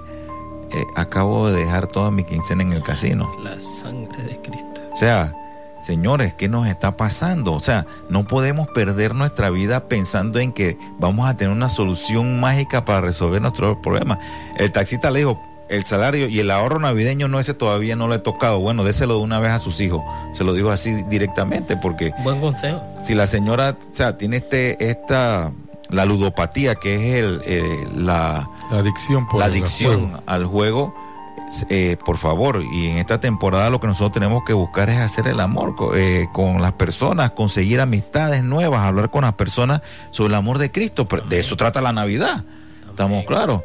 [0.71, 3.29] eh, acabo de dejar toda mi quincena en el casino.
[3.43, 4.81] La sangre de Cristo.
[4.93, 5.33] O sea,
[5.81, 7.53] señores, ¿qué nos está pasando?
[7.53, 12.39] O sea, no podemos perder nuestra vida pensando en que vamos a tener una solución
[12.39, 14.19] mágica para resolver nuestros problemas.
[14.57, 18.13] El taxista le dijo, el salario y el ahorro navideño no ese todavía no lo
[18.15, 18.59] he tocado.
[18.59, 20.01] Bueno, déselo de una vez a sus hijos.
[20.33, 22.81] Se lo dijo así directamente porque Buen consejo.
[23.01, 25.51] si la señora, o sea, tiene este esta
[25.89, 30.23] la ludopatía que es el eh, la La adicción por la adicción juego.
[30.25, 30.95] al juego,
[31.69, 35.27] eh, por favor, y en esta temporada lo que nosotros tenemos que buscar es hacer
[35.27, 40.29] el amor co- eh, con las personas, conseguir amistades nuevas, hablar con las personas sobre
[40.29, 41.07] el amor de Cristo.
[41.29, 42.43] De eso trata la Navidad,
[42.89, 43.61] estamos claros.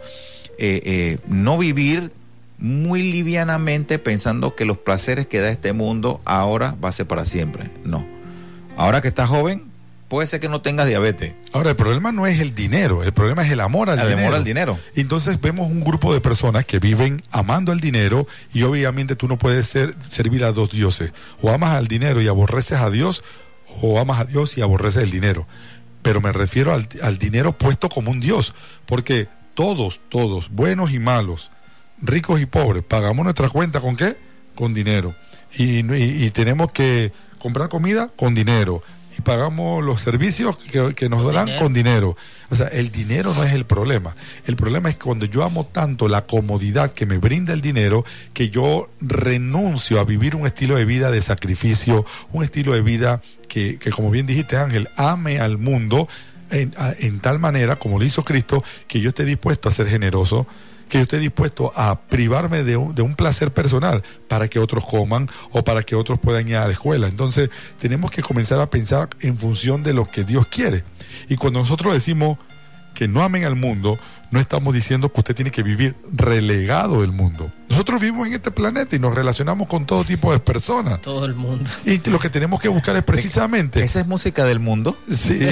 [0.59, 2.13] Eh, eh, no vivir
[2.59, 7.25] muy livianamente pensando que los placeres que da este mundo ahora va a ser para
[7.25, 7.71] siempre.
[7.85, 8.05] No.
[8.77, 9.70] Ahora que estás joven,
[10.11, 11.33] puede ser que no tengas diabetes.
[11.53, 14.21] Ahora, el problema no es el dinero, el problema es el amor al El dinero.
[14.27, 14.79] amor al dinero.
[14.95, 19.39] Entonces vemos un grupo de personas que viven amando el dinero y obviamente tú no
[19.39, 21.13] puedes ser, servir a dos dioses.
[21.41, 23.25] O amas al dinero y aborreces a Dios
[23.81, 25.47] o amas a Dios y aborreces el dinero.
[26.03, 28.55] Pero me refiero al, al dinero puesto como un Dios,
[28.87, 31.51] porque todos, todos, buenos y malos,
[32.03, 34.17] ricos y pobres, pagamos nuestra cuenta con qué?
[34.55, 35.15] Con dinero.
[35.57, 38.83] Y, y- y tenemos que comprar comida con dinero.
[39.21, 41.63] Y pagamos los servicios que, que nos darán dinero.
[41.63, 42.17] con dinero.
[42.49, 44.17] O sea, el dinero no es el problema.
[44.47, 48.49] El problema es cuando yo amo tanto la comodidad que me brinda el dinero, que
[48.49, 53.79] yo renuncio a vivir un estilo de vida de sacrificio, un estilo de vida que,
[53.79, 56.09] que como bien dijiste Ángel, ame al mundo
[56.51, 60.47] en, en tal manera, como lo hizo Cristo, que yo esté dispuesto a ser generoso,
[60.91, 64.85] que yo esté dispuesto a privarme de un, de un placer personal para que otros
[64.85, 67.07] coman o para que otros puedan ir a la escuela.
[67.09, 67.49] Entonces
[67.79, 70.85] tenemos que comenzar a pensar en función de lo que Dios quiere.
[71.29, 72.37] Y cuando nosotros decimos
[72.95, 73.99] que no amen al mundo,
[74.33, 77.53] no estamos diciendo que usted tiene que vivir relegado del mundo.
[77.69, 81.01] Nosotros vivimos en este planeta y nos relacionamos con todo tipo de personas.
[81.01, 81.69] Todo el mundo.
[81.87, 83.83] Y lo que tenemos que buscar es precisamente...
[83.83, 84.97] ¿Esa es música del mundo?
[85.09, 85.47] Sí, sí.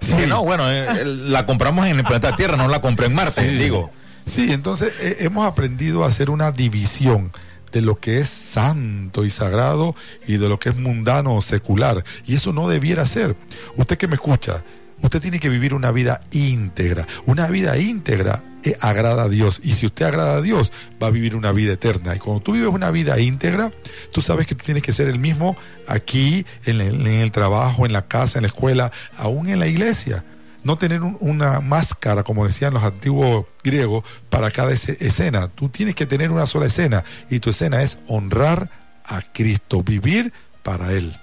[0.00, 3.42] Sí, no, bueno, eh, la compramos en el planeta Tierra, no la compré en Marte,
[3.42, 3.56] Sí.
[3.56, 3.90] digo.
[4.30, 7.32] Sí, entonces eh, hemos aprendido a hacer una división
[7.72, 12.04] de lo que es santo y sagrado y de lo que es mundano o secular.
[12.26, 13.34] Y eso no debiera ser.
[13.76, 14.62] Usted que me escucha,
[15.02, 17.08] usted tiene que vivir una vida íntegra.
[17.26, 19.60] Una vida íntegra eh, agrada a Dios.
[19.64, 20.70] Y si usted agrada a Dios,
[21.02, 22.14] va a vivir una vida eterna.
[22.14, 23.72] Y cuando tú vives una vida íntegra,
[24.12, 25.56] tú sabes que tú tienes que ser el mismo
[25.88, 29.66] aquí, en el, en el trabajo, en la casa, en la escuela, aún en la
[29.66, 30.24] iglesia
[30.64, 35.48] no tener un- una máscara, como decían los antiguos griegos, para cada escena.
[35.48, 38.70] Tú tienes que tener una sola escena y tu escena es honrar
[39.04, 41.16] a Cristo, vivir para Él.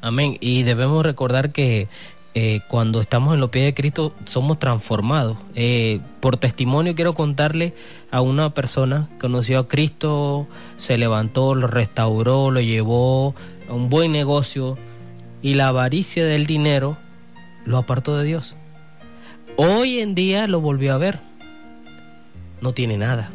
[0.00, 0.38] Amén.
[0.40, 1.88] Y debemos recordar que
[2.34, 5.36] eh, cuando estamos en los pies de Cristo somos transformados.
[5.56, 7.74] Eh, por testimonio quiero contarle
[8.12, 13.34] a una persona que conoció a Cristo, se levantó, lo restauró, lo llevó
[13.68, 14.78] a un buen negocio
[15.42, 16.96] y la avaricia del dinero
[17.68, 18.56] lo apartó de Dios.
[19.56, 21.20] Hoy en día lo volvió a ver.
[22.60, 23.30] No tiene nada.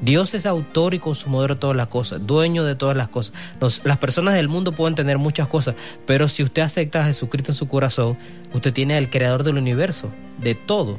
[0.00, 3.34] Dios es autor y consumador de todas las cosas, dueño de todas las cosas.
[3.84, 5.74] Las personas del mundo pueden tener muchas cosas,
[6.06, 8.16] pero si usted acepta a Jesucristo en su corazón,
[8.54, 10.96] usted tiene al creador del universo, de todo.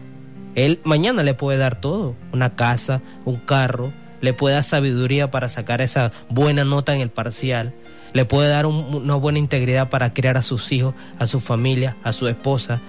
[0.53, 5.49] Él mañana le puede dar todo, una casa, un carro, le puede dar sabiduría para
[5.49, 7.73] sacar esa buena nota en el parcial,
[8.13, 11.95] le puede dar un- una buena integridad para criar a sus hijos, a su familia,
[12.03, 12.79] a su esposa,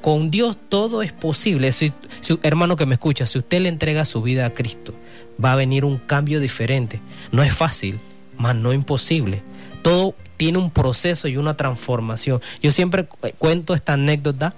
[0.00, 1.72] con Dios todo es posible.
[1.72, 4.94] Si, si- hermano que me escucha, si usted le entrega su vida a Cristo,
[5.42, 7.00] va a venir un cambio diferente.
[7.32, 8.00] No es fácil,
[8.38, 9.42] mas no imposible.
[9.82, 12.40] Todo tiene un proceso y una transformación.
[12.62, 14.54] Yo siempre cu- cuento esta anécdota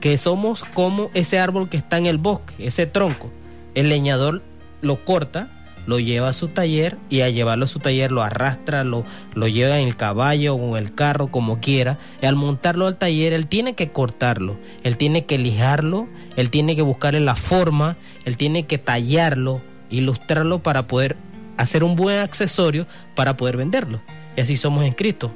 [0.00, 3.30] que somos como ese árbol que está en el bosque, ese tronco.
[3.76, 4.42] El leñador
[4.80, 5.48] lo corta,
[5.86, 9.48] lo lleva a su taller y al llevarlo a su taller lo arrastra, lo, lo
[9.48, 11.98] lleva en el caballo o en el carro, como quiera.
[12.20, 16.76] Y al montarlo al taller, él tiene que cortarlo, él tiene que lijarlo, él tiene
[16.76, 21.16] que buscarle la forma, él tiene que tallarlo, ilustrarlo para poder
[21.56, 24.00] hacer un buen accesorio para poder venderlo.
[24.36, 25.32] Y así somos en Cristo.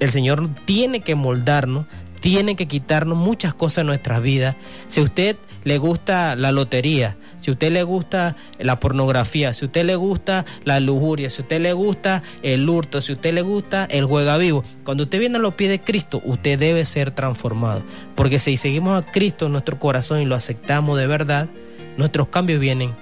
[0.00, 1.86] El Señor tiene que moldarnos,
[2.20, 4.56] tiene que quitarnos muchas cosas en nuestras vidas.
[4.86, 9.64] Si a usted le gusta la lotería, si a usted le gusta la pornografía, si
[9.64, 13.14] a usted le gusta la lujuria, si a usted le gusta el hurto, si a
[13.16, 16.58] usted le gusta el juega vivo, cuando usted viene a los pies de Cristo, usted
[16.58, 17.82] debe ser transformado.
[18.14, 21.48] Porque si seguimos a Cristo en nuestro corazón y lo aceptamos de verdad,
[21.96, 22.94] nuestros cambios vienen.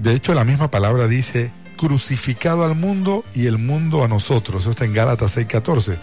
[0.00, 4.62] De hecho, la misma palabra dice crucificado al mundo y el mundo a nosotros.
[4.62, 5.98] Eso está en Gálatas 6:14.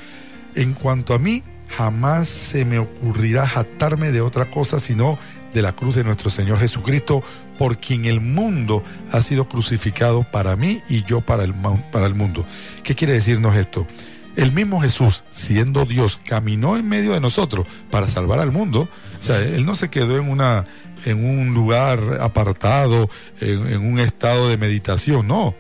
[0.56, 1.44] En cuanto a mí,
[1.78, 5.18] jamás se me ocurrirá jactarme de otra cosa sino
[5.54, 7.24] de la cruz de nuestro Señor Jesucristo,
[7.58, 11.54] por quien el mundo ha sido crucificado para mí y yo para el,
[11.92, 12.46] para el mundo.
[12.84, 13.88] ¿Qué quiere decirnos esto?
[14.36, 18.90] El mismo Jesús, siendo Dios, caminó en medio de nosotros para salvar al mundo.
[19.18, 20.66] O sea, Él no se quedó en una
[21.06, 23.10] en un lugar apartado,
[23.40, 25.56] en, en un estado de meditación, no.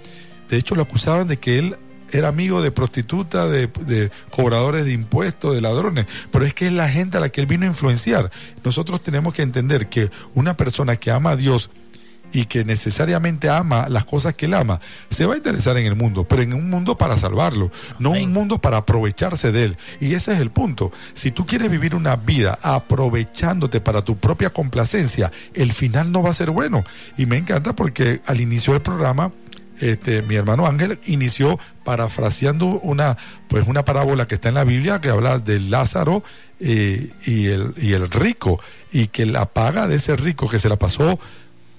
[0.50, 1.78] De hecho, lo acusaban de que él
[2.12, 6.74] era amigo de prostitutas, de, de cobradores de impuestos, de ladrones, pero es que es
[6.74, 8.32] la gente a la que él vino a influenciar.
[8.64, 11.70] Nosotros tenemos que entender que una persona que ama a Dios
[12.36, 15.96] y que necesariamente ama las cosas que él ama, se va a interesar en el
[15.96, 19.78] mundo, pero en un mundo para salvarlo, no un mundo para aprovecharse de él.
[20.02, 20.92] Y ese es el punto.
[21.14, 26.32] Si tú quieres vivir una vida aprovechándote para tu propia complacencia, el final no va
[26.32, 26.84] a ser bueno.
[27.18, 29.32] Y me encanta porque al inicio del programa,
[29.80, 33.16] este, mi hermano Ángel inició parafraseando una,
[33.48, 36.22] pues una parábola que está en la Biblia que habla de Lázaro
[36.60, 38.60] eh, y, el, y el rico,
[38.92, 41.18] y que la paga de ese rico que se la pasó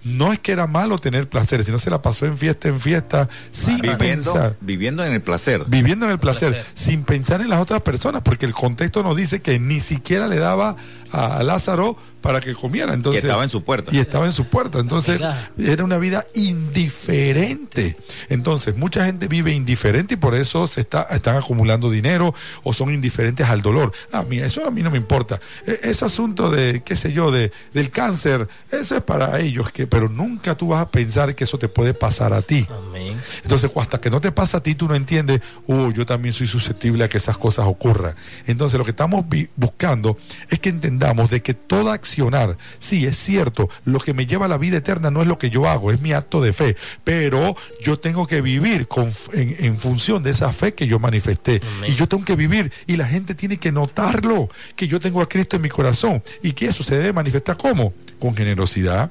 [0.05, 3.29] no es que era malo tener placeres, sino se la pasó en fiesta en fiesta
[3.51, 4.57] sin viviendo, pensar.
[4.61, 5.64] viviendo en el placer.
[5.66, 6.73] Viviendo en el placer, placer.
[6.75, 10.38] sin pensar en las otras personas, porque el contexto nos dice que ni siquiera le
[10.38, 10.77] daba
[11.11, 12.92] a, a Lázaro para que comiera.
[12.94, 13.90] Entonces, que estaba en su puerta.
[13.94, 14.79] y estaba en su puerta.
[14.79, 15.20] Entonces,
[15.59, 17.96] era una vida indiferente.
[18.29, 22.92] Entonces, mucha gente vive indiferente y por eso se está, están acumulando dinero o son
[22.92, 23.92] indiferentes al dolor.
[24.12, 25.40] Ah, mira, eso a mí no me importa.
[25.66, 29.87] E- ese asunto de, qué sé yo, de, del cáncer, eso es para ellos, que,
[29.87, 32.66] pero nunca tú vas a pensar que eso te puede pasar a ti.
[32.88, 33.16] Amén.
[33.42, 36.46] Entonces, hasta que no te pasa a ti, tú no entiendes, uh, yo también soy
[36.46, 38.14] susceptible a que esas cosas ocurran.
[38.46, 39.24] Entonces, lo que estamos
[39.55, 40.16] buscando
[40.48, 44.48] es que entendamos de que todo accionar, sí, es cierto, lo que me lleva a
[44.48, 47.55] la vida eterna no es lo que yo hago, es mi acto de fe, pero
[47.85, 51.61] yo tengo que vivir con, en, en función de esa fe que yo manifesté.
[51.79, 51.92] Amén.
[51.92, 55.29] Y yo tengo que vivir, y la gente tiene que notarlo, que yo tengo a
[55.29, 57.92] Cristo en mi corazón, y que eso se debe manifestar como?
[58.18, 59.11] Con generosidad,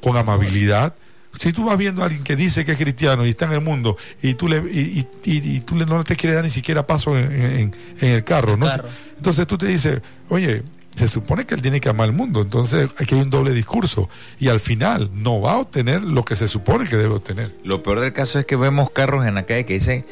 [0.00, 0.94] con amabilidad.
[1.38, 3.60] Si tú vas viendo a alguien que dice que es cristiano y está en el
[3.62, 6.50] mundo y tú le y, y- y- y tú le, no te quieres dar ni
[6.50, 8.66] siquiera paso en, en- en el carro, ¿no?
[8.66, 8.88] Carro.
[9.16, 10.62] Entonces tú te dices, oye,
[10.96, 14.08] se supone que él tiene que amar el mundo, entonces aquí hay un doble discurso
[14.38, 17.50] y al final no va a obtener lo que se supone que debe obtener.
[17.64, 20.04] Lo peor del caso es que vemos carros en la calle que dicen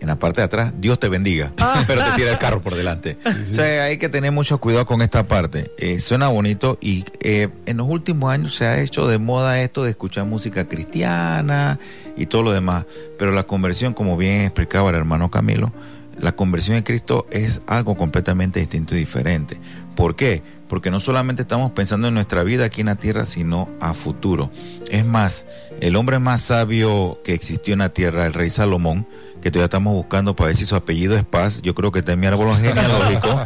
[0.00, 1.52] en la parte de atrás, Dios te bendiga,
[1.86, 3.18] pero te tira el carro por delante.
[3.24, 5.72] O sea, hay que tener mucho cuidado con esta parte.
[5.78, 9.82] Eh, suena bonito y eh, en los últimos años se ha hecho de moda esto
[9.84, 11.78] de escuchar música cristiana
[12.16, 12.86] y todo lo demás,
[13.18, 15.72] pero la conversión, como bien explicaba el hermano Camilo,
[16.20, 19.58] la conversión en Cristo es algo completamente distinto y diferente.
[19.98, 20.44] ¿Por qué?
[20.68, 24.48] Porque no solamente estamos pensando en nuestra vida aquí en la tierra, sino a futuro.
[24.92, 25.44] Es más,
[25.80, 29.08] el hombre más sabio que existió en la tierra, el rey Salomón,
[29.42, 32.12] que todavía estamos buscando para ver si su apellido es Paz, yo creo que está
[32.12, 33.44] en mi árbol genealógico,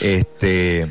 [0.00, 0.86] este,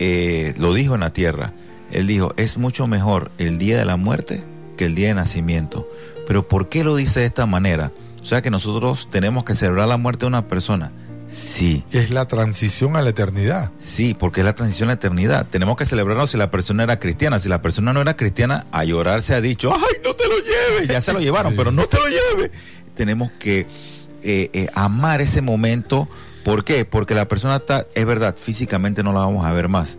[0.00, 1.54] eh, lo dijo en la tierra.
[1.90, 4.44] Él dijo, es mucho mejor el día de la muerte
[4.76, 5.88] que el día de nacimiento.
[6.26, 7.90] Pero ¿por qué lo dice de esta manera?
[8.20, 10.92] O sea que nosotros tenemos que celebrar la muerte de una persona.
[11.28, 13.70] Sí, Es la transición a la eternidad.
[13.78, 15.46] sí, porque es la transición a la eternidad.
[15.50, 17.40] Tenemos que celebrarlo si la persona era cristiana.
[17.40, 20.36] Si la persona no era cristiana, a llorar se ha dicho, ay, no te lo
[20.38, 20.88] lleves.
[20.88, 21.58] Ya se lo llevaron, Sí.
[21.58, 22.50] pero no te lo lleves.
[22.94, 23.66] Tenemos que
[24.22, 26.08] eh, eh, amar ese momento.
[26.44, 26.84] ¿Por qué?
[26.84, 29.98] Porque la persona está, es verdad, físicamente no la vamos a ver más.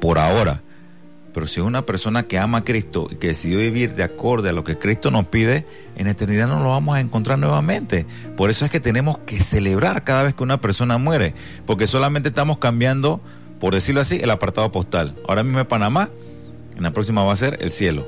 [0.00, 0.60] Por ahora.
[1.34, 4.50] Pero si es una persona que ama a Cristo y que decidió vivir de acorde
[4.50, 5.66] a lo que Cristo nos pide,
[5.96, 8.06] en eternidad no lo vamos a encontrar nuevamente.
[8.36, 11.34] Por eso es que tenemos que celebrar cada vez que una persona muere,
[11.66, 13.20] porque solamente estamos cambiando,
[13.58, 15.16] por decirlo así, el apartado postal.
[15.28, 16.08] Ahora mismo es Panamá,
[16.76, 18.06] en la próxima va a ser el cielo.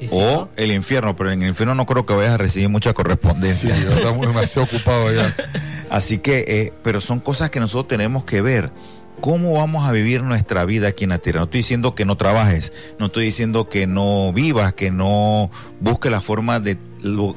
[0.00, 0.48] ¿Y si O no?
[0.54, 3.76] el infierno, pero en el infierno no creo que vayas a recibir mucha Sí, correspondencia.
[3.76, 5.34] yo estamos demasiado ocupados allá.
[5.90, 8.70] Así que, eh, pero son cosas que nosotros tenemos que ver.
[9.20, 11.40] ¿Cómo vamos a vivir nuestra vida aquí en la tierra?
[11.40, 15.50] No estoy diciendo que no trabajes, no estoy diciendo que no vivas, que no
[15.80, 16.78] busques la forma de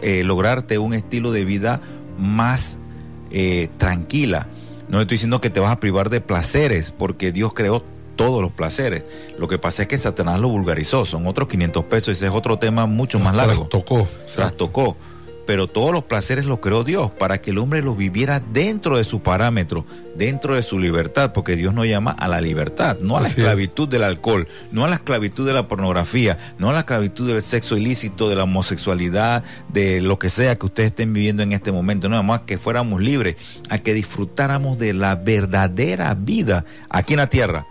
[0.01, 1.82] eh, lograrte un estilo de vida
[2.20, 2.78] más
[3.32, 4.47] eh, tranquila.
[4.89, 7.84] No estoy diciendo que te vas a privar de placeres, porque Dios creó
[8.16, 9.03] todos los placeres.
[9.39, 12.60] Lo que pasa es que Satanás lo vulgarizó, son otros 500 pesos, ese es otro
[12.60, 14.08] tema mucho más largo Tocó.
[14.34, 14.95] trastocó.
[15.46, 19.04] Pero todos los placeres los creó Dios para que el hombre los viviera dentro de
[19.04, 19.86] su parámetro,
[20.16, 23.34] dentro de su libertad, porque Dios nos llama a la libertad, no a la Así
[23.34, 23.38] es.
[23.39, 27.42] esclavitud del alcohol, no a la esclavitud de la pornografía, no a la esclavitud del
[27.44, 31.72] sexo ilícito, de la homosexualidad, de lo que sea que ustedes estén viviendo en este
[31.72, 33.36] momento, no, más que fuéramos libres,
[33.70, 37.66] a que disfrutáramos de la verdadera vida aquí en la tierra.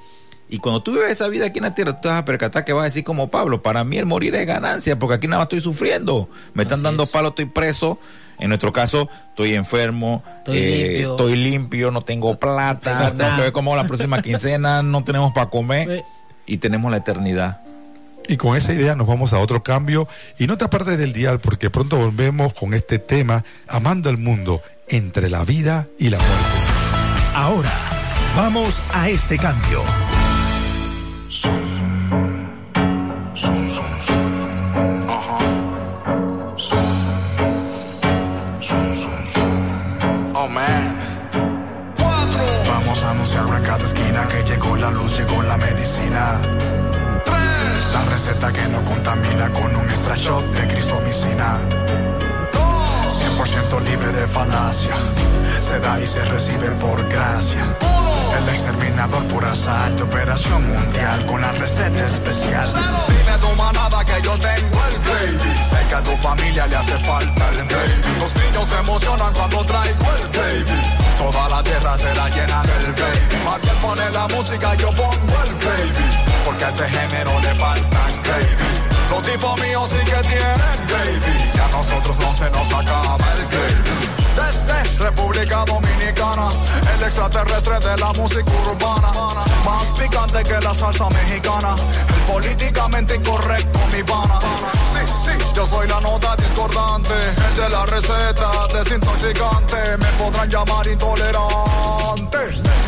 [0.53, 2.65] Y cuando tú vives esa vida aquí en la tierra, tú te vas a percatar
[2.65, 5.39] que vas a decir como Pablo, para mí el morir es ganancia, porque aquí nada
[5.39, 6.29] más estoy sufriendo.
[6.55, 7.11] Me están Así dando es.
[7.11, 7.99] palo, estoy preso,
[8.41, 11.11] En nuestro caso, estoy enfermo, Estoy eh, limpio.
[11.11, 15.33] estoy limpio, no tengo plata, tengo tengo que ver cómo la próxima quincena, no tenemos
[15.33, 16.05] para comer Eh.
[16.47, 17.61] y tenemos la eternidad.
[18.29, 21.39] Y con esa idea nos vamos a otro cambio y no te apartes del dial
[21.41, 26.35] porque pronto volvemos con este tema Amando al mundo entre la vida y la muerte.
[27.35, 27.73] Ahora,
[28.37, 29.83] vamos a este cambio.
[55.71, 58.00] Se da y se recibe por gracia.
[58.37, 62.69] El exterminador por asalto, operación mundial con la receta especial.
[63.09, 65.65] Dile tu manada que yo tengo el gravy.
[65.65, 68.19] Sé que a tu familia le hace falta el gravy.
[68.19, 70.81] Los niños se emocionan cuando traigo el gravy.
[71.19, 73.45] Toda la tierra será llena del gravy.
[73.45, 76.05] Matiel pone la música, yo pongo el gravy.
[76.45, 78.81] Porque a este género le falta gravy.
[79.11, 81.53] Los tipos míos sí que tienen gravy.
[81.55, 84.20] Y a nosotros no se nos acaba el gravy.
[84.37, 86.49] Desde República Dominicana,
[86.97, 89.11] el extraterrestre de la música urbana.
[89.65, 91.75] Más picante que la salsa mexicana.
[92.09, 94.39] El políticamente incorrecto, mi pana.
[94.93, 97.15] Sí, sí, yo soy la nota discordante.
[97.15, 99.77] El de la receta desintoxicante.
[99.99, 102.39] Me podrán llamar intolerante.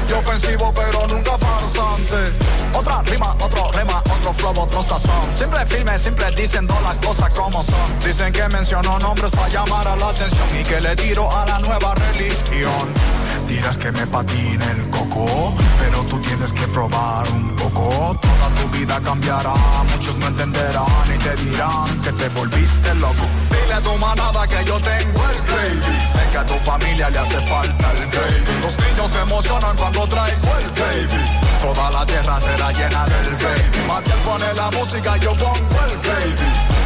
[0.08, 2.32] Y ofensivo, pero nunca farsante.
[2.74, 5.32] Otra rima, otro rema, otro flow, otro sazón.
[5.32, 8.00] Siempre firme, siempre diciendo las cosas como son.
[8.04, 11.58] Dicen que menciono nombres para llamar a la atención y que le tiro a la
[11.58, 12.88] nueva religión.
[13.48, 18.16] Dirás que me patina el coco, pero tú tienes que probar un poco.
[18.20, 19.54] Toda tu vida cambiará,
[19.92, 23.51] muchos no entenderán y te dirán que te volviste loco.
[23.72, 25.82] Dile tu manada que yo tengo el.
[25.82, 28.60] Sé que a tu familia le hace falta el gravy.
[28.60, 31.24] Los niños se emocionan cuando traigo el gravy.
[31.62, 33.88] Toda la tierra será llena del gravy.
[33.88, 36.34] Matiel pone la música, yo pongo el gravy.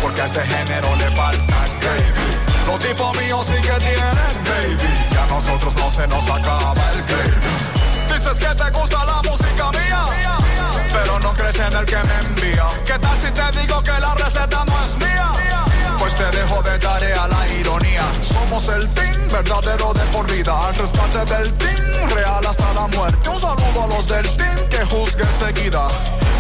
[0.01, 2.67] Porque a este género le falta el gravy.
[2.67, 4.77] Los tipos míos sí que tienen gravy.
[5.11, 8.15] Y a nosotros no se nos acaba el gravy.
[8.15, 10.05] Dices que te gusta la música mía,
[10.93, 12.67] pero no crees en el que me envía.
[12.85, 15.06] ¿Qué tal si te digo que la receta no es mía?
[16.07, 18.05] Pues te dejo de tarea la ironía.
[18.23, 20.69] Somos el team verdadero de por vida.
[20.69, 23.29] Al rescate del team real hasta la muerte.
[23.29, 25.89] Un saludo a los del team que juzguen seguida.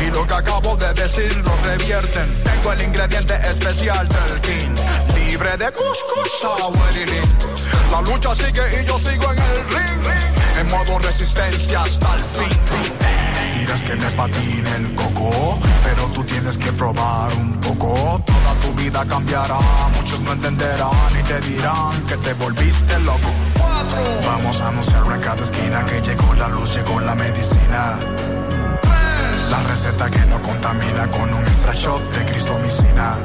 [0.06, 2.44] Y lo que acabo de decir lo revierten.
[2.44, 4.74] Tengo el ingrediente especial del team.
[5.16, 6.72] Libre de cuscus, sour.
[7.90, 10.60] La lucha sigue y yo sigo en el ring.
[10.60, 13.15] En modo resistencia hasta el fin.
[13.58, 18.20] Dirás que me patine el coco, pero tú tienes que probar un poco.
[18.24, 19.58] Toda tu vida cambiará,
[19.96, 23.30] muchos no entenderán y te dirán que te volviste loco.
[24.24, 27.98] Vamos a anunciarlo en cada esquina que llegó la luz, llegó la medicina.
[29.50, 33.16] La receta que no contamina con un extra shot de cristomicina.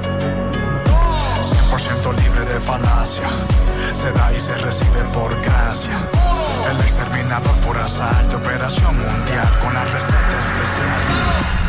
[1.44, 3.28] 100% libre de falacia.
[3.94, 6.31] Se da y se recibe por gracia.
[6.70, 11.61] El exterminador por asalto, operación mundial con la receta especial.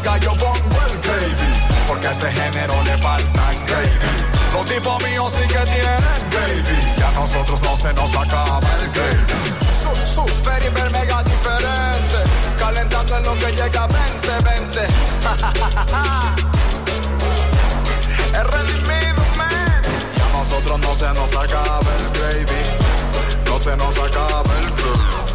[0.00, 1.50] Yo pongo el gravy.
[1.86, 3.90] Porque a este género le falta el gravy.
[4.52, 6.62] Los tipos míos sí que tienen gravy.
[6.98, 9.26] Y a nosotros no se nos acaba el gravy.
[9.82, 12.18] Su- Super, hiper, mega diferente.
[12.58, 14.80] Calentando en lo que llega 2020.
[18.32, 19.82] Es redimido, man.
[20.16, 22.62] Y a nosotros no se nos acaba el gravy.
[23.44, 25.31] No se nos acaba el gravy.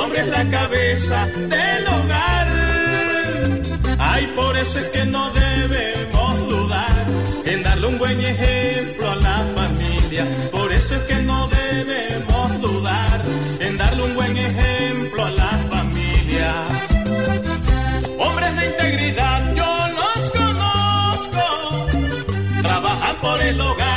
[0.00, 2.48] Hombre es la cabeza del hogar.
[3.98, 7.06] Ay, por eso es que no debemos dudar
[7.44, 10.24] en darle un buen ejemplo a la familia.
[10.50, 13.22] Por eso es que no debemos dudar
[13.60, 16.64] en darle un buen ejemplo a la familia.
[18.18, 19.70] Hombres de integridad, yo
[20.00, 21.44] los conozco.
[22.62, 23.89] Trabajan por el hogar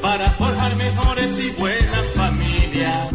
[0.00, 3.08] para forjar mejores y buenas familias.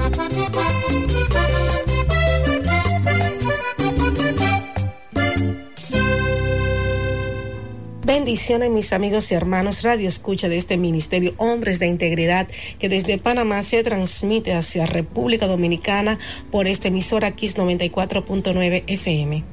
[8.06, 13.18] Bendiciones mis amigos y hermanos Radio Escucha de este Ministerio Hombres de Integridad que desde
[13.18, 16.20] Panamá se transmite hacia República Dominicana
[16.52, 19.44] por esta emisora Kiss 94.9 FM.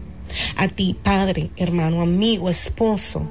[0.57, 3.26] A ti, padre, hermano, amigo, esposo,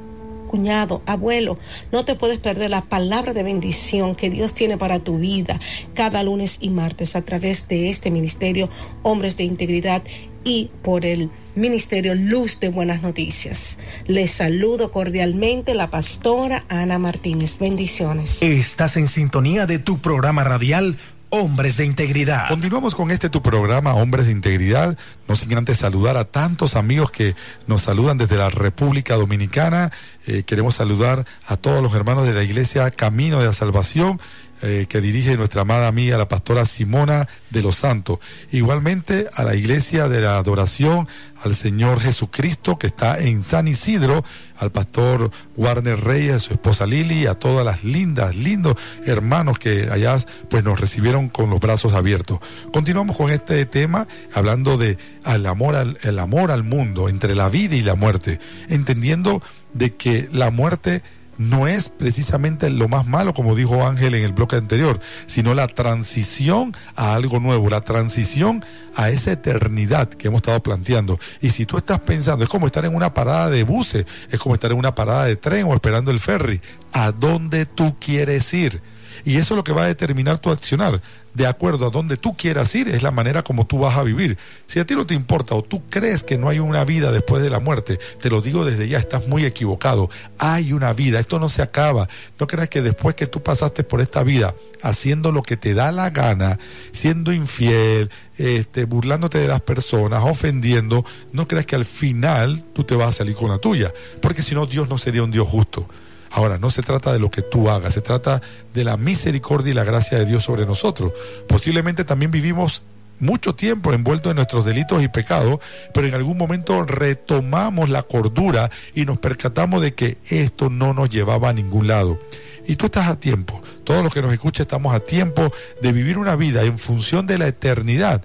[0.53, 1.57] cuñado, abuelo,
[1.91, 5.59] no te puedes perder la palabra de bendición que Dios tiene para tu vida
[5.95, 8.69] cada lunes y martes a través de este ministerio
[9.01, 10.03] Hombres de Integridad
[10.43, 13.79] y por el Ministerio Luz de Buenas Noticias.
[14.05, 17.57] Les saludo cordialmente la pastora Ana Martínez.
[17.57, 18.43] Bendiciones.
[18.43, 20.97] Estás en sintonía de tu programa radial
[21.35, 22.47] Hombres de Integridad.
[22.47, 24.95] Continuamos con este tu programa, Hombres de Integridad.
[25.27, 27.33] No sin antes saludar a tantos amigos que
[27.65, 29.91] nos saludan desde la República Dominicana.
[30.27, 34.21] Eh, queremos saludar a todos los hermanos de la Iglesia Camino de la Salvación.
[34.65, 38.19] Eh, que dirige nuestra amada amiga, la pastora Simona de los Santos.
[38.49, 41.05] Igualmente a la Iglesia de la Adoración
[41.43, 44.23] al Señor Jesucristo, que está en San Isidro,
[44.55, 49.89] al pastor Warner Reyes, a su esposa Lili, a todas las lindas, lindos hermanos que
[49.91, 50.17] allá
[50.49, 52.39] pues nos recibieron con los brazos abiertos.
[52.71, 57.75] Continuamos con este tema hablando de amor al, el amor al mundo, entre la vida
[57.75, 58.39] y la muerte,
[58.69, 59.41] entendiendo
[59.73, 61.03] de que la muerte
[61.37, 65.67] no es precisamente lo más malo, como dijo Ángel en el bloque anterior, sino la
[65.67, 68.63] transición a algo nuevo, la transición
[68.95, 71.19] a esa eternidad que hemos estado planteando.
[71.41, 74.55] Y si tú estás pensando, es como estar en una parada de buses, es como
[74.55, 76.61] estar en una parada de tren o esperando el ferry,
[76.91, 78.81] ¿a dónde tú quieres ir?
[79.25, 81.01] Y eso es lo que va a determinar tu accionar.
[81.33, 84.37] De acuerdo a dónde tú quieras ir, es la manera como tú vas a vivir.
[84.67, 87.41] Si a ti no te importa o tú crees que no hay una vida después
[87.41, 90.09] de la muerte, te lo digo desde ya, estás muy equivocado.
[90.37, 92.07] Hay una vida, esto no se acaba.
[92.39, 94.53] No creas que después que tú pasaste por esta vida
[94.83, 96.59] haciendo lo que te da la gana,
[96.91, 102.95] siendo infiel, este, burlándote de las personas, ofendiendo, no creas que al final tú te
[102.95, 103.91] vas a salir con la tuya.
[104.21, 105.87] Porque si no, Dios no sería un Dios justo.
[106.35, 108.41] Ahora, no se trata de lo que tú hagas, se trata
[108.73, 111.13] de la misericordia y la gracia de Dios sobre nosotros.
[111.47, 112.81] Posiblemente también vivimos
[113.19, 115.59] mucho tiempo envueltos en nuestros delitos y pecados,
[115.93, 121.11] pero en algún momento retomamos la cordura y nos percatamos de que esto no nos
[121.11, 122.19] llevaba a ningún lado.
[122.67, 125.53] Y tú estás a tiempo, todos los que nos escuchan estamos a tiempo
[125.83, 128.23] de vivir una vida en función de la eternidad,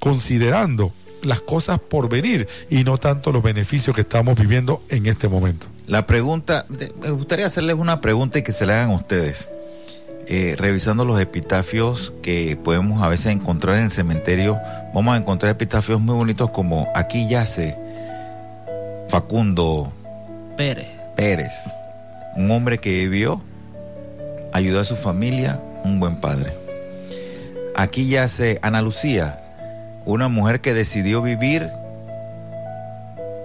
[0.00, 0.92] considerando
[1.22, 5.68] las cosas por venir y no tanto los beneficios que estamos viviendo en este momento.
[5.86, 9.50] La pregunta, me gustaría hacerles una pregunta y que se la hagan ustedes.
[10.26, 14.58] Eh, revisando los epitafios que podemos a veces encontrar en el cementerio,
[14.94, 17.76] vamos a encontrar epitafios muy bonitos como aquí yace
[19.10, 19.92] Facundo
[20.56, 20.88] Pérez.
[21.14, 21.52] Pérez,
[22.36, 23.42] un hombre que vivió,
[24.54, 26.54] ayudó a su familia, un buen padre.
[27.76, 29.42] Aquí yace Ana Lucía,
[30.06, 31.68] una mujer que decidió vivir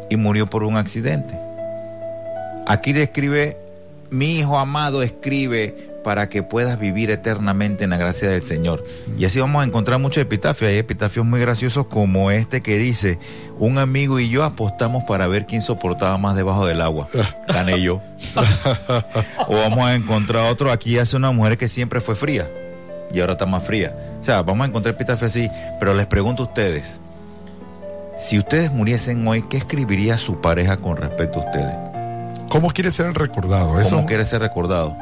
[0.09, 1.48] y murió por un accidente.
[2.69, 3.57] Aquí le escribe,
[4.11, 8.85] mi hijo amado escribe para que puedas vivir eternamente en la gracia del Señor.
[9.17, 10.69] Y así vamos a encontrar muchos epitafios.
[10.69, 13.17] Hay epitafios muy graciosos como este que dice,
[13.57, 17.07] un amigo y yo apostamos para ver quién soportaba más debajo del agua.
[17.47, 18.03] Gané yo.
[19.47, 22.47] o vamos a encontrar otro, aquí hace una mujer que siempre fue fría
[23.11, 23.95] y ahora está más fría.
[24.19, 25.49] O sea, vamos a encontrar epitafios así,
[25.79, 27.01] pero les pregunto a ustedes,
[28.15, 31.88] si ustedes muriesen hoy, ¿qué escribiría su pareja con respecto a ustedes?
[32.49, 33.79] ¿Cómo quiere ser recordado?
[33.79, 34.95] Eso ¿Cómo quiere ser recordado?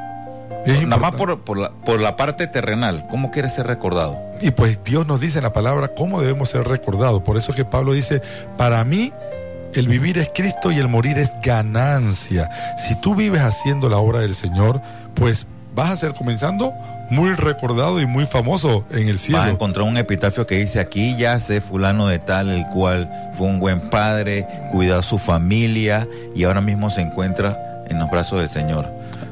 [0.66, 4.18] es Nada más por la, por la parte terrenal, ¿cómo quiere ser recordado?
[4.42, 7.22] Y pues Dios nos dice en la palabra cómo debemos ser recordados.
[7.24, 8.22] Por eso es que Pablo dice,
[8.58, 9.14] para mí
[9.74, 12.50] el vivir es Cristo y el morir es ganancia.
[12.78, 14.82] Si tú vives haciendo la obra del Señor,
[15.14, 16.74] pues vas a ser comenzando
[17.10, 19.46] muy recordado y muy famoso en el Vas a cielo.
[19.48, 23.90] encontrar un epitafio que dice aquí yace fulano de tal, el cual fue un buen
[23.90, 28.92] padre, cuidó a su familia y ahora mismo se encuentra en los brazos del Señor.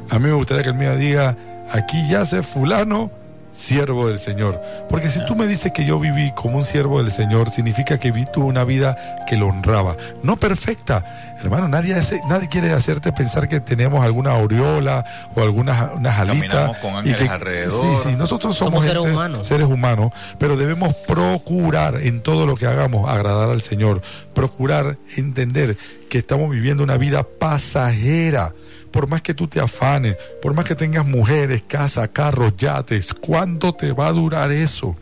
[0.10, 1.36] A mí me gustaría que el mío diga,
[1.72, 3.10] aquí yace fulano,
[3.56, 4.62] siervo del Señor.
[4.89, 8.12] Porque si tú me dices que yo viví como un siervo del Señor, significa que
[8.12, 8.97] vi tuve una vida
[9.28, 9.95] que lo honraba.
[10.24, 11.03] No perfecta.
[11.41, 16.72] Hermano, nadie, hace- nadie quiere hacerte pensar que tenemos alguna aureola o algunas unas alitas.
[17.03, 17.95] Y que- alrededor.
[17.97, 19.47] Sí, sí, nosotros somos, Somos seres gente- humanos.
[19.47, 24.01] seres humanos, pero debemos procurar en todo lo que hagamos agradar al Señor.
[24.34, 25.78] Procurar entender
[26.10, 28.53] que estamos viviendo una vida pasajera.
[28.96, 33.74] Por más que tú te afanes, por más que tengas mujeres, casa, carros, yates, ¿cuánto
[33.74, 34.96] te va a durar eso?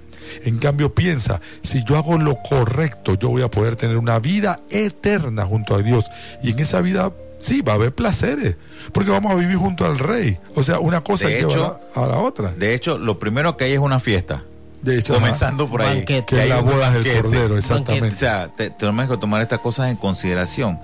[0.44, 4.62] En cambio, piensa, si yo hago lo correcto, yo voy a poder tener una vida
[4.72, 6.06] eterna junto a Dios.
[6.42, 8.56] Y en esa vida, sí, va a haber placeres,
[8.94, 10.40] porque vamos a vivir junto al Rey.
[10.56, 12.52] O sea, una cosa De lleva hecho- a la, a la otra.
[12.52, 14.44] De hecho, lo primero que hay es una fiesta.
[14.82, 16.00] De hecho, Comenzando por ahí.
[16.00, 16.26] Banquete.
[16.26, 17.22] que es la boda del banquete.
[17.22, 18.16] Cordero, O exactamente.
[18.18, 20.80] sea, te- tenemos que tomar estas cosas en consideración.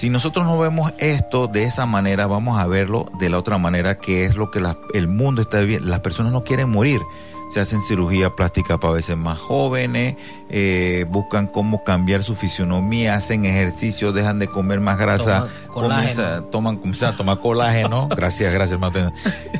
[0.00, 3.98] Si nosotros no vemos esto de esa manera, vamos a verlo de la otra manera,
[3.98, 4.58] que es lo que
[4.94, 5.90] el mundo está viviendo.
[5.90, 7.02] Las personas no quieren morir.
[7.50, 10.14] Se hacen cirugía plástica para veces más jóvenes,
[10.48, 15.98] eh, buscan cómo cambiar su fisionomía, hacen ejercicio, dejan de comer más grasa, Toman colágeno.
[16.14, 18.08] comienza- toman, comienzan a tomar colágeno.
[18.08, 19.10] gracias, gracias, Martín.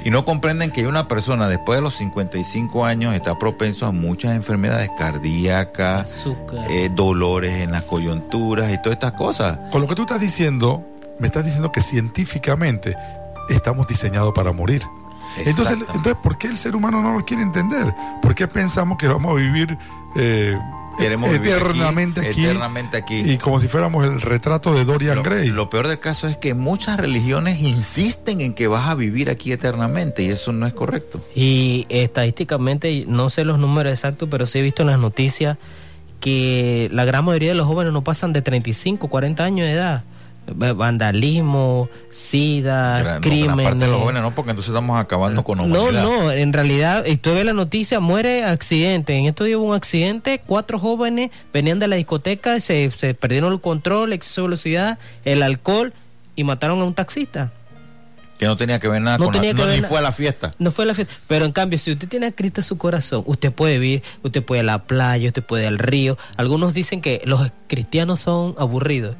[0.04, 4.36] Y no comprenden que una persona después de los 55 años está propenso a muchas
[4.36, 6.24] enfermedades cardíacas,
[6.70, 9.58] eh, dolores en las coyunturas y todas estas cosas.
[9.72, 10.84] Con lo que tú estás diciendo,
[11.18, 12.94] me estás diciendo que científicamente
[13.48, 14.82] estamos diseñados para morir.
[15.38, 17.94] Entonces, entonces, ¿por qué el ser humano no lo quiere entender?
[18.20, 19.76] ¿Por qué pensamos que vamos a vivir
[20.16, 20.58] eh,
[20.98, 23.20] Queremos vivir eternamente aquí, eternamente aquí.
[23.20, 25.48] y como si fuéramos el retrato de Dorian Lo, Gray?
[25.48, 29.52] lo peor del caso es que muchas religiones insisten en que vas a vivir aquí
[29.52, 31.24] eternamente y eso no es correcto.
[31.34, 35.56] Y estadísticamente, no sé los números exactos, pero sí he visto en las noticias
[36.20, 40.04] que la gran mayoría de los jóvenes no pasan de 35, 40 años de edad.
[40.48, 45.58] Va- Vandalismo, sida, Gra- no, parte de los jóvenes no, porque entonces estamos acabando con
[45.58, 49.14] No, no, en realidad, y tú ves la noticia, muere accidente.
[49.16, 53.60] En esto hubo un accidente, cuatro jóvenes venían de la discoteca, se, se perdieron el
[53.60, 55.92] control, exceso de velocidad, el alcohol
[56.36, 57.52] y mataron a un taxista.
[58.38, 60.52] Que no tenía que ver nada No con la- no, ni fue a la fiesta.
[60.58, 61.12] No fue la fiesta.
[61.28, 64.42] Pero en cambio, si usted tiene a Cristo en su corazón, usted puede vivir, usted
[64.42, 66.16] puede ir a la playa, usted puede ir al río.
[66.38, 69.14] Algunos dicen que los cristianos son aburridos.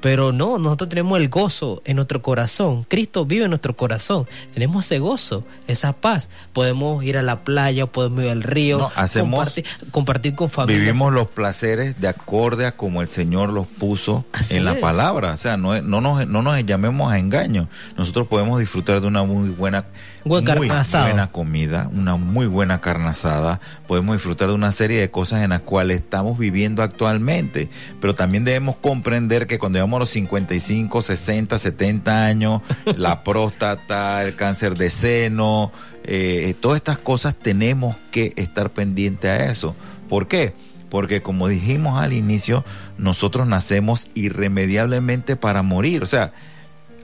[0.00, 2.84] Pero no, nosotros tenemos el gozo en nuestro corazón.
[2.88, 4.26] Cristo vive en nuestro corazón.
[4.54, 6.30] Tenemos ese gozo, esa paz.
[6.52, 10.80] Podemos ir a la playa, podemos ir al río, No, hacemos- compartir, compartir con familia.
[10.80, 15.32] Vivimos los placeres de acorde a como el Señor los puso Así en la palabra.
[15.32, 17.68] O sea, no, no, nos, no nos llamemos a engaño.
[17.96, 19.84] Nosotros podemos disfrutar de una muy buena,
[20.24, 23.60] Buen muy carne buena comida, una muy buena carne asada.
[23.86, 27.70] Podemos disfrutar de una serie de cosas en las cuales estamos viviendo actualmente.
[28.00, 32.60] Pero también debemos comprender que cuando llegamos a los 55, 60, 70 años,
[32.96, 35.72] la próstata, el cáncer de seno,
[36.04, 39.74] eh, todas estas cosas tenemos que estar pendientes a eso.
[40.08, 40.54] ¿Por qué?
[40.90, 42.64] Porque como dijimos al inicio,
[42.98, 46.02] nosotros nacemos irremediablemente para morir.
[46.02, 46.32] O sea,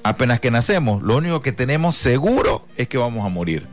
[0.09, 3.67] apenas que nacemos, lo único que tenemos seguro es que vamos a morir.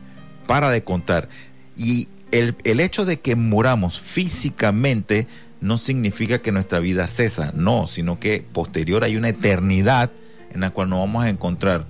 [0.46, 1.28] Para de contar.
[1.76, 5.26] Y el, el hecho de que muramos físicamente
[5.60, 10.10] no significa que nuestra vida cesa, no, sino que posterior hay una eternidad
[10.52, 11.86] en la cual nos vamos a encontrar.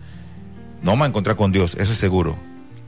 [0.83, 2.37] No vamos a encontrar con Dios, eso es seguro.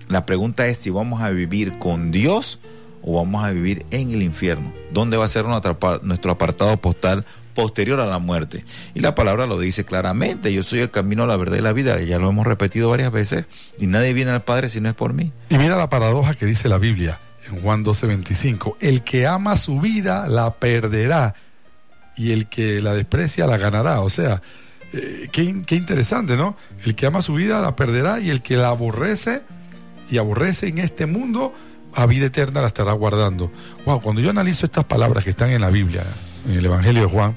[0.09, 2.61] La pregunta es si vamos a vivir con Dios
[3.03, 4.73] o vamos a vivir en el infierno.
[4.93, 7.25] ¿Dónde va a ser nuestro apartado postal
[7.57, 8.65] posterior a la muerte?
[8.95, 12.01] Y la palabra lo dice claramente, yo soy el camino, la verdad y la vida,
[12.03, 13.49] ya lo hemos repetido varias veces,
[13.81, 15.33] y nadie viene al Padre si no es por mí.
[15.49, 18.77] Y mira la paradoja que dice la Biblia en Juan 12:25.
[18.81, 21.35] El que ama su vida la perderá
[22.17, 24.01] y el que la desprecia la ganará.
[24.01, 24.43] O sea,
[24.93, 26.57] eh, qué, qué interesante, ¿no?
[26.85, 29.43] El que ama su vida la perderá y el que la aborrece
[30.11, 31.53] y aborrece en este mundo,
[31.95, 33.51] a vida eterna la estará guardando.
[33.85, 36.05] Wow, cuando yo analizo estas palabras que están en la Biblia,
[36.47, 37.37] en el Evangelio de Juan,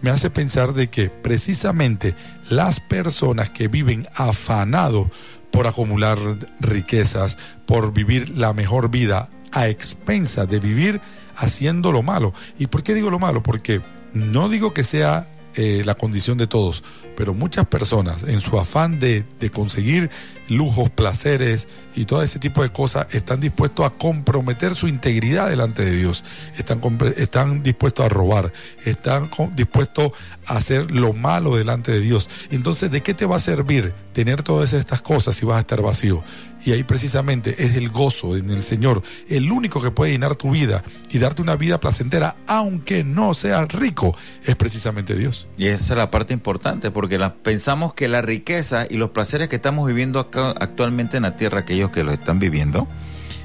[0.00, 2.14] me hace pensar de que precisamente
[2.48, 5.08] las personas que viven afanados
[5.50, 6.18] por acumular
[6.60, 7.36] riquezas,
[7.66, 11.00] por vivir la mejor vida a expensas de vivir
[11.36, 12.32] haciendo lo malo.
[12.58, 13.42] ¿Y por qué digo lo malo?
[13.42, 13.80] Porque
[14.12, 16.84] no digo que sea eh, la condición de todos,
[17.16, 20.10] pero muchas personas en su afán de, de conseguir
[20.48, 25.84] lujos, placeres y todo ese tipo de cosas están dispuestos a comprometer su integridad delante
[25.84, 26.24] de Dios,
[26.56, 26.80] están,
[27.16, 28.52] están dispuestos a robar,
[28.84, 30.12] están dispuestos
[30.46, 32.28] a hacer lo malo delante de Dios.
[32.50, 35.82] Entonces, ¿de qué te va a servir tener todas estas cosas si vas a estar
[35.82, 36.22] vacío?
[36.68, 40.50] Y ahí precisamente es el gozo en el Señor, el único que puede llenar tu
[40.50, 44.14] vida y darte una vida placentera, aunque no seas rico,
[44.44, 45.48] es precisamente Dios.
[45.56, 49.56] Y esa es la parte importante, porque pensamos que la riqueza y los placeres que
[49.56, 52.86] estamos viviendo acá- actualmente en la tierra, aquellos que lo están viviendo,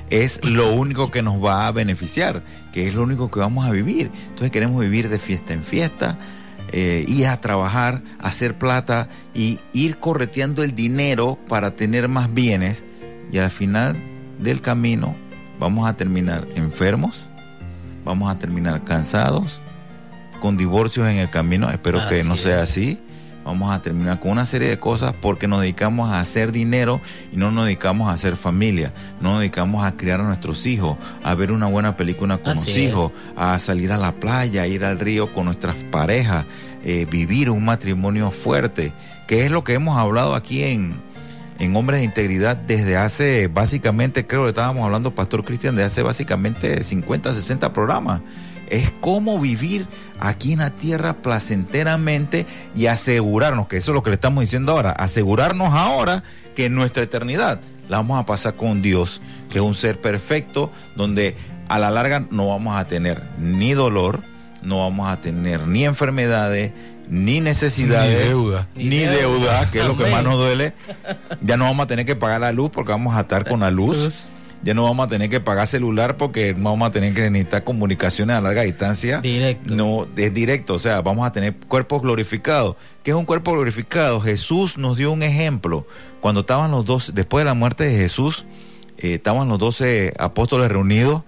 [0.10, 2.44] es lo único que nos va a beneficiar,
[2.74, 4.12] que es lo único que vamos a vivir.
[4.24, 6.20] Entonces queremos vivir de fiesta en fiesta,
[6.74, 12.84] eh, ir a trabajar, hacer plata y ir correteando el dinero para tener más bienes
[13.34, 13.98] y al final
[14.40, 15.16] del camino
[15.60, 17.26] vamos a terminar enfermos,
[18.06, 19.60] vamos a terminar cansados,
[20.40, 22.64] con divorcios en el camino, espero que no sea es.
[22.70, 23.00] así.
[23.44, 27.36] Vamos a terminar con una serie de cosas porque nos dedicamos a hacer dinero y
[27.36, 28.94] no nos dedicamos a hacer familia.
[29.20, 32.68] No nos dedicamos a criar a nuestros hijos, a ver una buena película con Así
[32.68, 32.78] los es.
[32.78, 36.46] hijos, a salir a la playa, a ir al río con nuestras parejas,
[36.86, 38.94] eh, vivir un matrimonio fuerte,
[39.28, 40.96] que es lo que hemos hablado aquí en,
[41.64, 46.03] en Hombres de Integridad desde hace, básicamente, creo que estábamos hablando, Pastor Cristian, de hace
[46.03, 48.22] básicamente 50, 60 programas.
[48.70, 49.88] Es cómo vivir
[50.20, 52.45] aquí en la tierra placenteramente
[52.76, 56.24] y asegurarnos, que eso es lo que le estamos diciendo ahora, asegurarnos ahora
[56.55, 61.36] que nuestra eternidad la vamos a pasar con Dios, que es un ser perfecto, donde
[61.70, 64.22] a la larga no vamos a tener ni dolor,
[64.61, 66.72] no vamos a tener ni enfermedades,
[67.10, 68.68] ni necesidades, Ni deuda.
[68.76, 69.72] ni, Ni deuda, deuda.
[69.72, 70.74] que es lo que más nos duele.
[71.41, 73.72] Ya no vamos a tener que pagar la luz porque vamos a estar con la
[73.72, 74.30] luz.
[74.66, 77.66] Ya no vamos a tener que pagar celular porque no vamos a tener que necesitar
[77.66, 79.20] comunicaciones a larga distancia.
[79.20, 79.76] Directo.
[79.76, 82.78] No, es directo, o sea, vamos a tener cuerpos glorificados.
[83.04, 84.22] ¿Qué es un cuerpo glorificado?
[84.22, 85.86] Jesús nos dio un ejemplo.
[86.22, 88.45] Cuando estaban los dos, después de la muerte de Jesús,
[88.97, 91.24] eh, estaban los doce apóstoles reunidos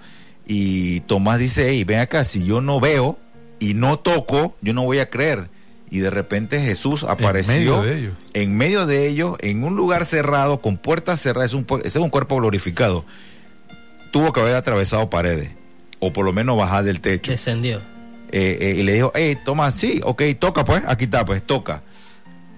[0.48, 3.20] y Tomás dice, hey, ven acá, si yo no veo
[3.60, 5.50] y no toco, yo no voy a creer.
[5.90, 8.14] Y de repente Jesús apareció medio de ellos.
[8.34, 12.04] en medio de ellos, en un lugar cerrado, con puertas cerradas, es un, ese es
[12.04, 13.06] un cuerpo glorificado.
[14.12, 15.52] Tuvo que haber atravesado paredes,
[16.00, 17.32] o por lo menos bajar del techo.
[17.32, 17.82] Descendió.
[18.32, 21.84] Eh, eh, y le dijo, hey, Tomás, sí, ok, toca pues, aquí está, pues toca.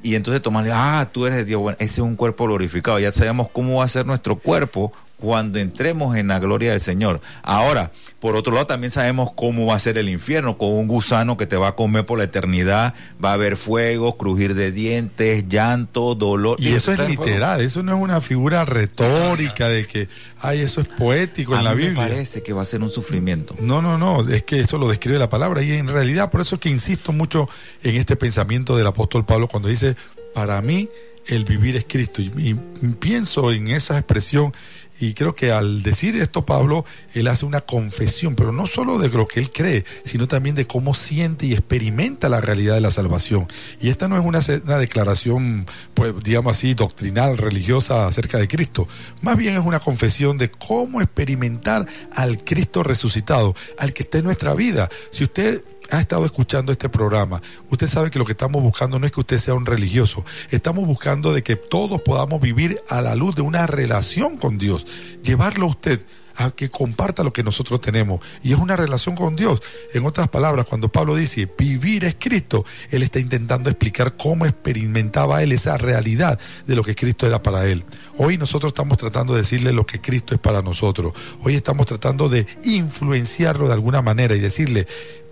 [0.02, 2.98] Y entonces Tomás le dijo, ah, tú eres Dios, bueno, ese es un cuerpo glorificado,
[3.00, 7.22] ya sabemos cómo va a ser nuestro cuerpo cuando entremos en la gloria del Señor.
[7.44, 11.38] Ahora, por otro lado, también sabemos cómo va a ser el infierno, con un gusano
[11.38, 12.94] que te va a comer por la eternidad,
[13.24, 16.58] va a haber fuego, crujir de dientes, llanto, dolor.
[16.60, 17.12] Y eso es fuego.
[17.12, 20.08] literal, eso no es una figura retórica de que,
[20.42, 22.08] ay, eso es poético A en la mí me Biblia.
[22.08, 23.56] parece que va a ser un sufrimiento.
[23.60, 26.56] No, no, no, es que eso lo describe la palabra y en realidad por eso
[26.56, 27.50] es que insisto mucho
[27.84, 29.96] en este pensamiento del apóstol Pablo cuando dice,
[30.34, 30.90] para mí
[31.28, 32.22] el vivir es Cristo.
[32.22, 32.54] Y, y
[33.00, 34.54] pienso en esa expresión
[35.00, 39.10] y creo que al decir esto Pablo, él hace una confesión, pero no solo de
[39.10, 42.92] lo que él cree, sino también de cómo siente y experimenta la realidad de la
[42.92, 43.48] salvación.
[43.80, 48.88] Y esta no es una, una declaración, pues digamos así, doctrinal, religiosa acerca de Cristo.
[49.22, 51.86] Más bien es una confesión de cómo experimentar
[52.16, 54.90] al Cristo resucitado, al que está en nuestra vida.
[55.12, 59.06] Si usted ha estado escuchando este programa, usted sabe que lo que estamos buscando no
[59.06, 63.16] es que usted sea un religioso, estamos buscando de que todos podamos vivir a la
[63.16, 64.86] luz de una relación con Dios,
[65.24, 66.06] llevarlo a usted
[66.38, 69.62] a que comparta lo que nosotros tenemos y es una relación con Dios.
[69.94, 75.42] En otras palabras, cuando Pablo dice vivir es Cristo, él está intentando explicar cómo experimentaba
[75.44, 77.84] él esa realidad de lo que Cristo era para él.
[78.18, 81.14] Hoy nosotros estamos tratando de decirle lo que Cristo es para nosotros.
[81.44, 84.88] Hoy estamos tratando de influenciarlo de alguna manera y decirle,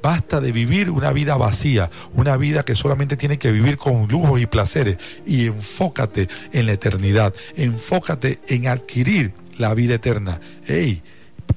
[0.05, 4.39] basta de vivir una vida vacía, una vida que solamente tiene que vivir con lujos
[4.39, 10.39] y placeres y enfócate en la eternidad, enfócate en adquirir la vida eterna.
[10.63, 11.01] Hey,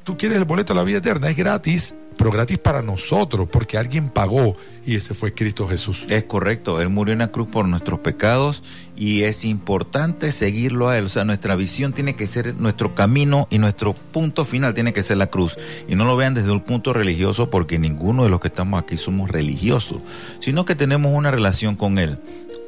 [0.02, 3.78] tú quieres el boleto a la vida eterna, es gratis, pero gratis para nosotros, porque
[3.78, 6.04] alguien pagó y ese fue Cristo Jesús.
[6.08, 8.64] Es correcto, Él murió en la cruz por nuestros pecados
[8.96, 11.06] y es importante seguirlo a Él.
[11.06, 15.04] O sea, nuestra visión tiene que ser nuestro camino y nuestro punto final tiene que
[15.04, 15.56] ser la cruz.
[15.88, 18.96] Y no lo vean desde un punto religioso porque ninguno de los que estamos aquí
[18.96, 19.98] somos religiosos,
[20.40, 22.18] sino que tenemos una relación con Él.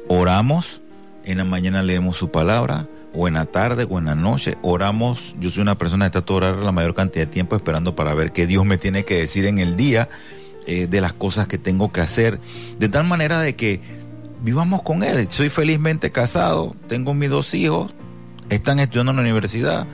[0.07, 0.81] Oramos,
[1.25, 5.35] en la mañana leemos su palabra, o en la tarde o en la noche, oramos.
[5.39, 8.13] Yo soy una persona que trato de orar la mayor cantidad de tiempo esperando para
[8.13, 10.09] ver qué Dios me tiene que decir en el día
[10.67, 12.39] eh, de las cosas que tengo que hacer,
[12.77, 13.81] de tal manera de que
[14.41, 15.27] vivamos con Él.
[15.29, 17.93] Soy felizmente casado, tengo mis dos hijos,
[18.49, 19.87] están estudiando en la universidad.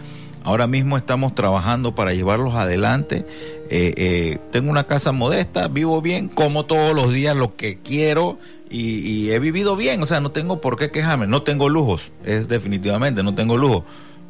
[0.47, 3.25] Ahora mismo estamos trabajando para llevarlos adelante.
[3.69, 8.39] Eh, eh, tengo una casa modesta, vivo bien, como todos los días lo que quiero
[8.69, 10.01] y, he vivido bien.
[10.01, 11.27] O sea, no tengo por qué quejarme.
[11.27, 13.83] No tengo lujos, es definitivamente, no tengo lujo.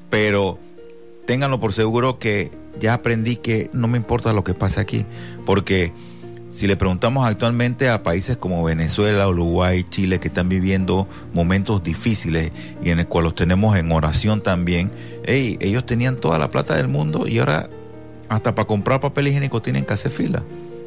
[0.10, 0.58] Pero
[1.28, 2.50] ténganlo por seguro que
[2.80, 5.06] ya aprendí que no me importa lo que pase aquí.
[5.46, 5.94] Porque
[6.50, 12.52] si le preguntamos actualmente a países como Venezuela, Uruguay, Chile, que están viviendo momentos difíciles
[12.84, 14.92] y en el cual los tenemos en oración también,
[15.26, 17.70] ey, ellos tenían toda la plata del mundo y ahora
[18.30, 20.44] hasta para comprar papel higiénico tienen que hacer fila.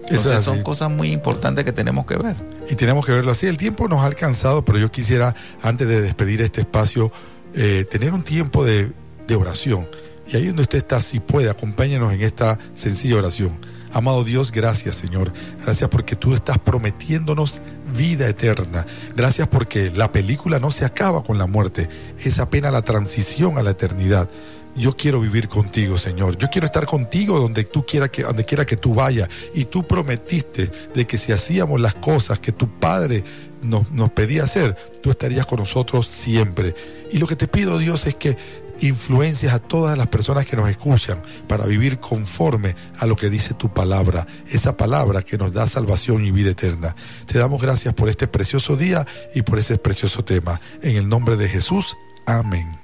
[0.09, 2.35] Entonces son cosas muy importantes que tenemos que ver.
[2.69, 3.47] Y tenemos que verlo así.
[3.47, 7.13] El tiempo nos ha alcanzado, pero yo quisiera, antes de despedir este espacio,
[7.55, 8.91] eh, tener un tiempo de,
[9.27, 9.89] de oración
[10.27, 13.53] Y ahí donde usted está, si puede, acompáñenos en esta sencilla oración.
[13.93, 15.33] Amado Dios, gracias Señor.
[15.63, 17.61] Gracias porque tú estás prometiéndonos
[17.97, 18.87] vida eterna.
[19.17, 21.89] Gracias porque la película no se acaba con la muerte,
[22.19, 24.29] es apenas la transición a la eternidad.
[24.77, 26.39] Yo quiero vivir contigo, Señor.
[26.39, 29.29] Yo quiero estar contigo donde tú quiera que, donde quiera que tú vayas.
[29.53, 33.25] Y tú prometiste de que si hacíamos las cosas que tu Padre
[33.63, 36.75] nos, nos pedía hacer, tú estarías con nosotros siempre.
[37.11, 38.37] Y lo que te pido, Dios, es que
[38.83, 43.55] influencias a todas las personas que nos escuchan para vivir conforme a lo que dice
[43.55, 46.95] tu palabra, esa palabra que nos da salvación y vida eterna.
[47.27, 50.61] Te damos gracias por este precioso día y por ese precioso tema.
[50.83, 52.79] En el nombre de Jesús, amén.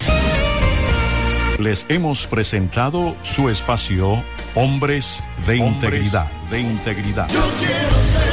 [1.59, 4.23] Les hemos presentado su espacio
[4.55, 6.31] Hombres de Integridad.
[6.51, 7.29] De integridad.
[7.29, 8.26] Yo quiero ser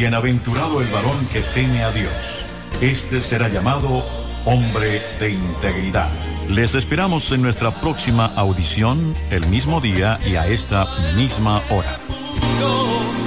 [0.00, 2.10] Bienaventurado el varón que teme a Dios.
[2.80, 4.02] Este será llamado
[4.46, 6.08] hombre de integridad.
[6.48, 10.86] Les esperamos en nuestra próxima audición, el mismo día y a esta
[11.18, 13.19] misma hora.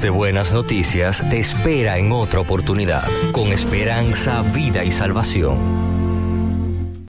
[0.00, 5.99] De buenas noticias te espera en otra oportunidad, con esperanza, vida y salvación.